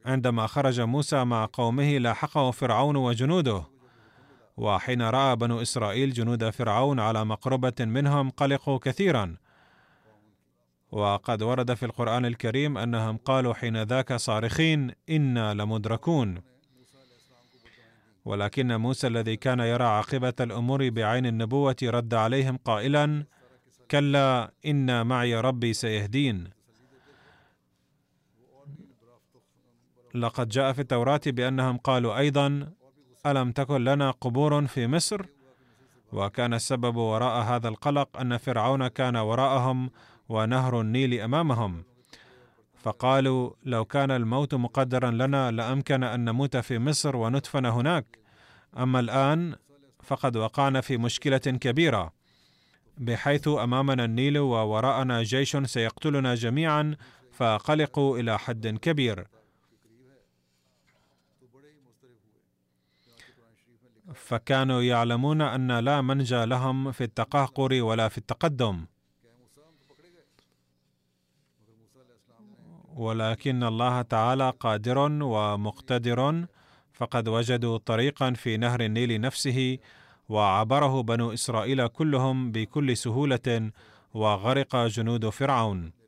عندما 0.05 0.47
خرج 0.47 0.81
موسى 0.81 1.25
مع 1.25 1.49
قومه 1.53 1.99
لاحقه 1.99 2.51
فرعون 2.51 2.97
وجنوده 2.97 3.80
وحين 4.61 5.03
رأى 5.03 5.37
بنو 5.37 5.63
إسرائيل 5.63 6.13
جنود 6.13 6.51
فرعون 6.51 7.01
على 7.01 7.25
مقربة 7.25 7.75
منهم 7.81 8.31
قلقوا 8.31 8.79
كثيرا. 8.79 9.37
وقد 10.93 11.43
ورد 11.43 11.75
في 11.75 11.87
القرآن 11.87 12.27
الكريم 12.27 12.79
أنهم 12.79 13.17
قالوا 13.17 13.55
حين 13.55 13.83
ذاك 13.83 14.13
صارخين 14.13 14.93
إنا 15.11 15.55
لمدركون. 15.55 16.43
ولكن 18.25 18.77
موسى 18.77 19.07
الذي 19.07 19.37
كان 19.37 19.61
يرى 19.61 19.85
عاقبة 19.85 20.35
الأمور 20.41 20.89
بعين 20.89 21.27
النبوة 21.27 21.77
رد 21.83 22.15
عليهم 22.15 22.57
قائلا 22.57 23.25
كلا 23.91 24.53
إن 24.67 25.07
معي 25.07 25.41
ربي 25.41 25.73
سيهدين. 25.73 26.51
لقد 30.15 30.49
جاء 30.49 30.73
في 30.73 30.81
التوراة 30.81 31.21
بأنهم 31.27 31.77
قالوا 31.77 32.19
أيضا 32.19 32.80
ألم 33.27 33.53
تكن 33.53 33.85
لنا 33.85 34.11
قبور 34.11 34.67
في 34.67 34.87
مصر؟ 34.87 35.23
وكان 36.13 36.55
السبب 36.55 36.97
وراء 36.97 37.43
هذا 37.43 37.69
القلق 37.69 38.17
أن 38.17 38.37
فرعون 38.37 38.89
كان 38.89 39.17
وراءهم 39.17 39.91
ونهر 40.29 40.81
النيل 40.81 41.21
أمامهم. 41.21 41.85
فقالوا 42.83 43.51
لو 43.65 43.85
كان 43.85 44.11
الموت 44.11 44.55
مقدرا 44.55 45.11
لنا 45.11 45.51
لأمكن 45.51 46.03
أن 46.05 46.25
نموت 46.25 46.57
في 46.57 46.79
مصر 46.79 47.17
وندفن 47.17 47.67
هناك. 47.67 48.19
أما 48.79 49.01
الآن 49.01 49.55
فقد 50.03 50.37
وقعنا 50.37 50.81
في 50.81 50.97
مشكلة 50.97 51.39
كبيرة. 51.39 52.13
بحيث 52.99 53.49
أمامنا 53.49 54.05
النيل 54.05 54.39
ووراءنا 54.39 55.23
جيش 55.23 55.57
سيقتلنا 55.57 56.35
جميعا 56.35 56.97
فقلقوا 57.33 58.19
إلى 58.19 58.39
حد 58.39 58.67
كبير. 58.67 59.27
فكانوا 64.15 64.83
يعلمون 64.83 65.43
أن 65.43 65.79
لا 65.79 66.01
منجى 66.01 66.45
لهم 66.45 66.93
في 66.93 67.05
التقهقر 67.05 67.83
ولا 67.83 68.09
في 68.09 68.19
التقدم. 68.19 68.87
ولكن 72.97 73.63
الله 73.63 74.03
تعالى 74.03 74.53
قادر 74.61 74.99
ومقتدر 75.23 76.47
فقد 76.93 77.29
وجدوا 77.29 77.79
طريقا 77.79 78.33
في 78.33 78.57
نهر 78.57 78.81
النيل 78.81 79.21
نفسه 79.21 79.79
وعبره 80.29 81.03
بنو 81.03 81.33
إسرائيل 81.33 81.87
كلهم 81.87 82.53
بكل 82.53 82.97
سهولة 82.97 83.71
وغرق 84.15 84.77
جنود 84.77 85.29
فرعون. 85.29 86.00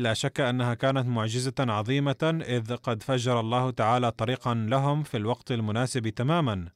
لا 0.00 0.14
شك 0.14 0.40
أنها 0.40 0.74
كانت 0.74 1.06
معجزة 1.06 1.54
عظيمة 1.58 2.42
إذ 2.46 2.76
قد 2.76 3.02
فجر 3.02 3.40
الله 3.40 3.70
تعالى 3.70 4.10
طريقا 4.10 4.54
لهم 4.54 5.02
في 5.02 5.16
الوقت 5.16 5.52
المناسب 5.52 6.08
تماما. 6.08 6.68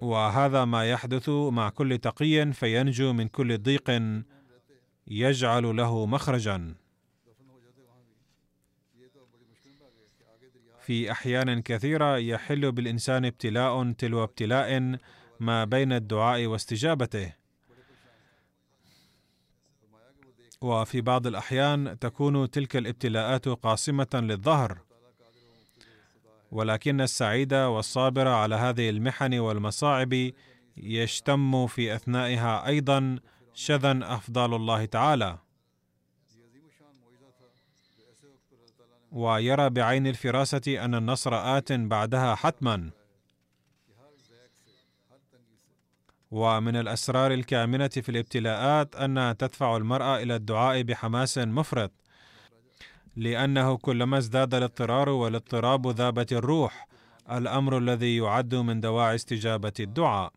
وهذا 0.00 0.64
ما 0.64 0.90
يحدث 0.90 1.28
مع 1.28 1.68
كل 1.68 1.98
تقي 1.98 2.52
فينجو 2.52 3.12
من 3.12 3.28
كل 3.28 3.58
ضيق 3.58 3.90
يجعل 5.06 5.76
له 5.76 6.06
مخرجا. 6.06 6.74
في 10.80 11.12
أحيان 11.12 11.62
كثيرة 11.62 12.16
يحل 12.16 12.72
بالإنسان 12.72 13.24
ابتلاء 13.24 13.92
تلو 13.92 14.24
ابتلاء 14.24 14.98
ما 15.40 15.64
بين 15.64 15.92
الدعاء 15.92 16.46
واستجابته. 16.46 17.43
وفي 20.64 21.00
بعض 21.00 21.26
الأحيان 21.26 21.98
تكون 21.98 22.50
تلك 22.50 22.76
الابتلاءات 22.76 23.48
قاصمه 23.48 24.06
للظهر. 24.14 24.78
ولكن 26.50 27.00
السعيد 27.00 27.54
والصابر 27.54 28.28
على 28.28 28.54
هذه 28.54 28.90
المحن 28.90 29.38
والمصاعب 29.38 30.30
يشتم 30.76 31.66
في 31.66 31.94
أثنائها 31.94 32.66
أيضا 32.66 33.18
شذا 33.54 34.00
افضال 34.02 34.54
الله 34.54 34.84
تعالى. 34.84 35.38
ويرى 39.12 39.70
بعين 39.70 40.06
الفراسة 40.06 40.84
أن 40.84 40.94
النصر 40.94 41.58
آت 41.58 41.72
بعدها 41.72 42.34
حتما. 42.34 42.90
ومن 46.34 46.76
الأسرار 46.76 47.32
الكامنة 47.32 47.88
في 47.88 48.08
الابتلاءات 48.08 48.96
انها 48.96 49.32
تدفع 49.32 49.76
المرء 49.76 50.22
إلى 50.22 50.36
الدعاء 50.36 50.82
بحماس 50.82 51.38
مفرط 51.38 51.92
لأنه 53.16 53.76
كلما 53.76 54.18
ازداد 54.18 54.54
الاضطرار 54.54 55.08
والاضطراب 55.08 55.86
ذابت 55.86 56.32
الروح 56.32 56.88
الأمر 57.30 57.78
الذي 57.78 58.16
يعد 58.16 58.54
من 58.54 58.80
دواعي 58.80 59.14
استجابة 59.14 59.72
الدعاء. 59.80 60.32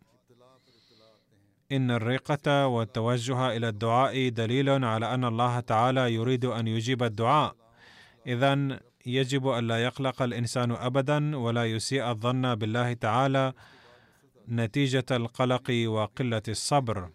إن 1.72 1.92
الرقه 1.92 2.68
والتوجه 2.68 3.58
إلى 3.58 3.70
الدعاء 3.70 4.30
دليل 4.30 4.86
على 4.86 5.14
أن 5.14 5.26
الله 5.26 5.60
تعالى 5.60 6.14
يريد 6.14 6.46
أن 6.46 6.68
يجيب 6.68 7.04
الدعاء. 7.04 7.56
اذا 8.28 8.80
يجب 9.06 9.48
الا 9.50 9.84
يقلق 9.84 10.22
الإنسان 10.22 10.72
ابدا 10.72 11.38
ولا 11.38 11.66
يسيء 11.66 12.10
الظن 12.10 12.56
بالله 12.56 12.94
تعالى 12.94 13.54
نتيجة 14.50 15.06
القلق 15.12 15.72
وقلة 15.88 16.42
الصبر. 16.48 17.10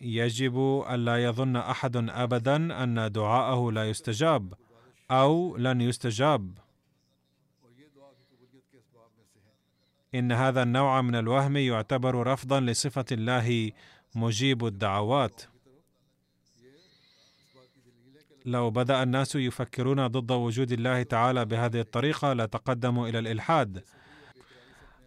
يجب 0.00 0.84
الا 0.90 1.24
يظن 1.24 1.56
أحد 1.56 1.96
ابدا 1.96 2.82
أن 2.82 3.12
دعاءه 3.12 3.72
لا 3.72 3.90
يستجاب 3.90 4.54
أو 5.10 5.56
لن 5.56 5.80
يستجاب. 5.80 6.58
إن 10.14 10.32
هذا 10.32 10.62
النوع 10.62 11.02
من 11.02 11.14
الوهم 11.14 11.56
يعتبر 11.56 12.26
رفضا 12.26 12.60
لصفة 12.60 13.04
الله 13.12 13.72
مجيب 14.14 14.66
الدعوات. 14.66 15.42
لو 18.48 18.70
بدأ 18.70 19.02
الناس 19.02 19.34
يفكرون 19.36 20.06
ضد 20.06 20.32
وجود 20.32 20.72
الله 20.72 21.02
تعالى 21.02 21.44
بهذه 21.44 21.80
الطريقة 21.80 22.32
لتقدموا 22.32 23.08
إلى 23.08 23.18
الإلحاد. 23.18 23.84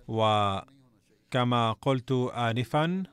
وكما 0.07 1.71
قلت 1.81 2.11
انفا 2.33 3.03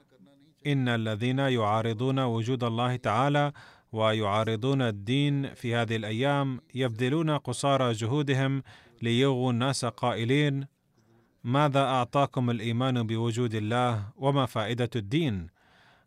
إن 0.66 0.88
الذين 0.88 1.38
يعارضون 1.38 2.18
وجود 2.18 2.64
الله 2.64 2.96
تعالى 2.96 3.52
ويعارضون 3.92 4.82
الدين 4.82 5.54
في 5.54 5.74
هذه 5.74 5.96
الأيام 5.96 6.60
يبذلون 6.74 7.30
قصارى 7.30 7.92
جهودهم 7.92 8.62
ليغوا 9.02 9.52
الناس 9.52 9.84
قائلين 9.84 10.66
ماذا 11.44 11.80
أعطاكم 11.80 12.50
الإيمان 12.50 13.06
بوجود 13.06 13.54
الله 13.54 14.02
وما 14.16 14.46
فائدة 14.46 14.90
الدين؟ 14.96 15.46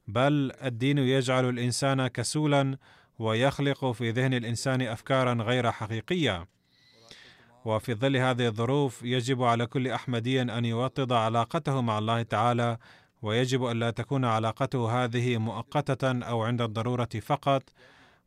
بل 0.08 0.52
الدين 0.64 0.98
يجعل 0.98 1.50
الإنسان 1.50 2.08
كسولا 2.08 2.78
ويخلق 3.22 3.92
في 3.92 4.12
ذهن 4.12 4.34
الإنسان 4.34 4.82
افكارا 4.82 5.34
غير 5.34 5.72
حقيقية. 5.72 6.48
وفي 7.66 7.94
ظل 7.94 8.18
هذه 8.18 8.48
الظروف 8.48 9.04
يجب 9.04 9.44
على 9.44 9.66
كل 9.66 9.88
أحمدي 9.88 10.42
أن 10.42 10.66
يوطد 10.66 11.12
علاقته 11.12 11.82
مع 11.82 11.98
الله 11.98 12.22
تعالى 12.22 12.78
ويجب 13.22 13.66
الا 13.66 13.92
تكون 13.92 14.26
علاقته 14.26 15.04
هذه 15.04 15.38
مؤقتة 15.38 16.24
أو 16.24 16.44
عند 16.44 16.62
الضرورة 16.62 17.10
فقط 17.22 17.64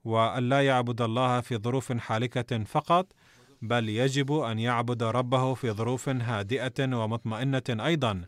وأن 0.04 0.48
لا 0.48 0.60
يعبد 0.66 1.00
الله 1.00 1.40
في 1.40 1.56
ظروف 1.56 1.92
حالكة 1.92 2.64
فقط 2.64 3.06
بل 3.62 3.88
يجب 3.88 4.32
أن 4.32 4.58
يعبد 4.58 5.02
ربه 5.02 5.54
في 5.54 5.70
ظروف 5.70 6.08
هادئة 6.08 6.96
ومطمئنة 6.96 7.62
أيضا. 7.70 8.22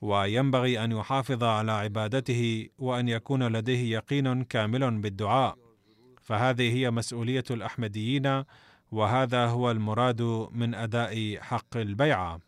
وينبغي 0.00 0.84
أن 0.84 0.92
يحافظ 0.92 1.44
على 1.44 1.72
عبادته 1.72 2.68
وأن 2.78 3.08
يكون 3.08 3.42
لديه 3.56 3.96
يقين 3.96 4.44
كامل 4.44 5.00
بالدعاء. 5.00 5.67
فهذه 6.28 6.74
هي 6.74 6.90
مسؤولية 6.90 7.44
الأحمديين 7.50 8.44
وهذا 8.92 9.46
هو 9.46 9.70
المراد 9.70 10.22
من 10.52 10.74
أداء 10.74 11.38
حق 11.40 11.76
البيعة. 11.76 12.40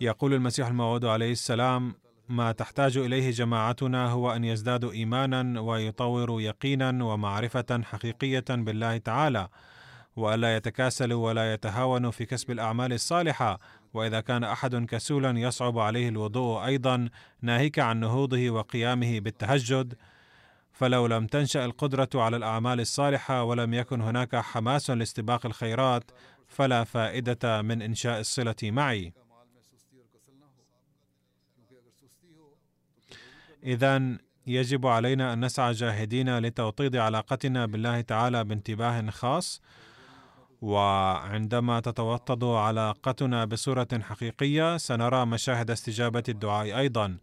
يقول 0.00 0.34
المسيح 0.34 0.66
الموعود 0.66 1.04
عليه 1.04 1.32
السلام 1.32 1.94
ما 2.28 2.52
تحتاج 2.52 2.96
إليه 2.98 3.30
جماعتنا 3.30 4.10
هو 4.10 4.32
أن 4.32 4.44
يزدادوا 4.44 4.92
ايمانا 4.92 5.60
ويطوروا 5.60 6.40
يقينا 6.40 7.04
ومعرفة 7.04 7.82
حقيقية 7.82 8.44
بالله 8.50 8.96
تعالى 8.96 9.48
وألا 10.16 10.56
يتكاسلوا 10.56 11.26
ولا 11.26 11.52
يتهاونوا 11.54 12.10
في 12.10 12.26
كسب 12.26 12.50
الأعمال 12.50 12.92
الصالحة 12.92 13.60
وإذا 13.94 14.20
كان 14.20 14.44
أحد 14.44 14.76
كسولا 14.76 15.38
يصعب 15.38 15.78
عليه 15.78 16.08
الوضوء 16.08 16.64
أيضا 16.64 17.08
ناهيك 17.42 17.78
عن 17.78 18.00
نهوضه 18.00 18.50
وقيامه 18.50 19.20
بالتهجد 19.20 19.94
فلو 20.72 21.06
لم 21.06 21.26
تنشأ 21.26 21.64
القدرة 21.64 22.08
على 22.14 22.36
الأعمال 22.36 22.80
الصالحة 22.80 23.42
ولم 23.42 23.74
يكن 23.74 24.00
هناك 24.00 24.36
حماس 24.36 24.90
لاستباق 24.90 25.46
الخيرات 25.46 26.10
فلا 26.46 26.84
فائدة 26.84 27.62
من 27.62 27.82
إنشاء 27.82 28.20
الصلة 28.20 28.54
معي. 28.62 29.12
اذا 33.64 34.18
يجب 34.46 34.86
علينا 34.86 35.32
أن 35.32 35.44
نسعى 35.44 35.72
جاهدين 35.72 36.38
لتوطيد 36.38 36.96
علاقتنا 36.96 37.66
بالله 37.66 38.00
تعالى 38.00 38.44
بانتباه 38.44 39.10
خاص 39.10 39.62
وعندما 40.62 41.80
تتوطد 41.80 42.44
علاقتنا 42.44 43.44
بصورة 43.44 43.88
حقيقية 43.92 44.76
سنرى 44.76 45.26
مشاهد 45.26 45.70
استجابة 45.70 46.22
الدعاء 46.28 46.78
أيضا. 46.78 47.18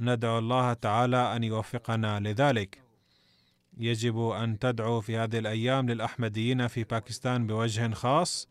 ندعو 0.00 0.38
الله 0.38 0.72
تعالى 0.72 1.36
أن 1.36 1.44
يوفقنا 1.44 2.20
لذلك. 2.20 2.82
يجب 3.78 4.28
أن 4.28 4.58
تدعو 4.58 5.00
في 5.00 5.16
هذه 5.16 5.38
الأيام 5.38 5.90
للأحمديين 5.90 6.66
في 6.66 6.84
باكستان 6.84 7.46
بوجه 7.46 7.94
خاص 7.94 8.48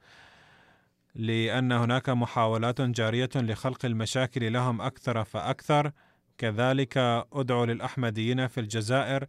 لأن 1.16 1.72
هناك 1.72 2.10
محاولات 2.10 2.82
جارية 2.82 3.30
لخلق 3.36 3.86
المشاكل 3.86 4.54
لهم 4.54 4.82
أكثر 4.82 5.24
فأكثر. 5.24 5.92
كذلك 6.38 6.98
أدعو 7.34 7.66
للأحمديين 7.66 8.48
في 8.48 8.60
الجزائر 8.60 9.26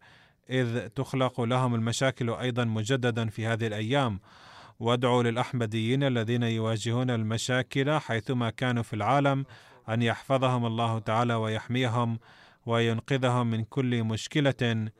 إذ 0.49 0.87
تخلق 0.87 1.41
لهم 1.41 1.75
المشاكل 1.75 2.29
أيضا 2.29 2.63
مجددا 2.63 3.29
في 3.29 3.47
هذه 3.47 3.67
الأيام. 3.67 4.19
وأدعو 4.79 5.21
للأحمديين 5.21 6.03
الذين 6.03 6.43
يواجهون 6.43 7.09
المشاكل 7.09 7.99
حيثما 7.99 8.49
كانوا 8.49 8.83
في 8.83 8.93
العالم 8.95 9.45
أن 9.89 10.01
يحفظهم 10.01 10.65
الله 10.65 10.99
تعالى 10.99 11.33
ويحميهم 11.33 12.19
وينقذهم 12.65 13.47
من 13.47 13.63
كل 13.63 14.03
مشكلة 14.03 14.91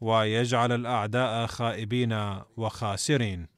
ويجعل 0.00 0.72
الأعداء 0.72 1.46
خائبين 1.46 2.40
وخاسرين. 2.56 3.57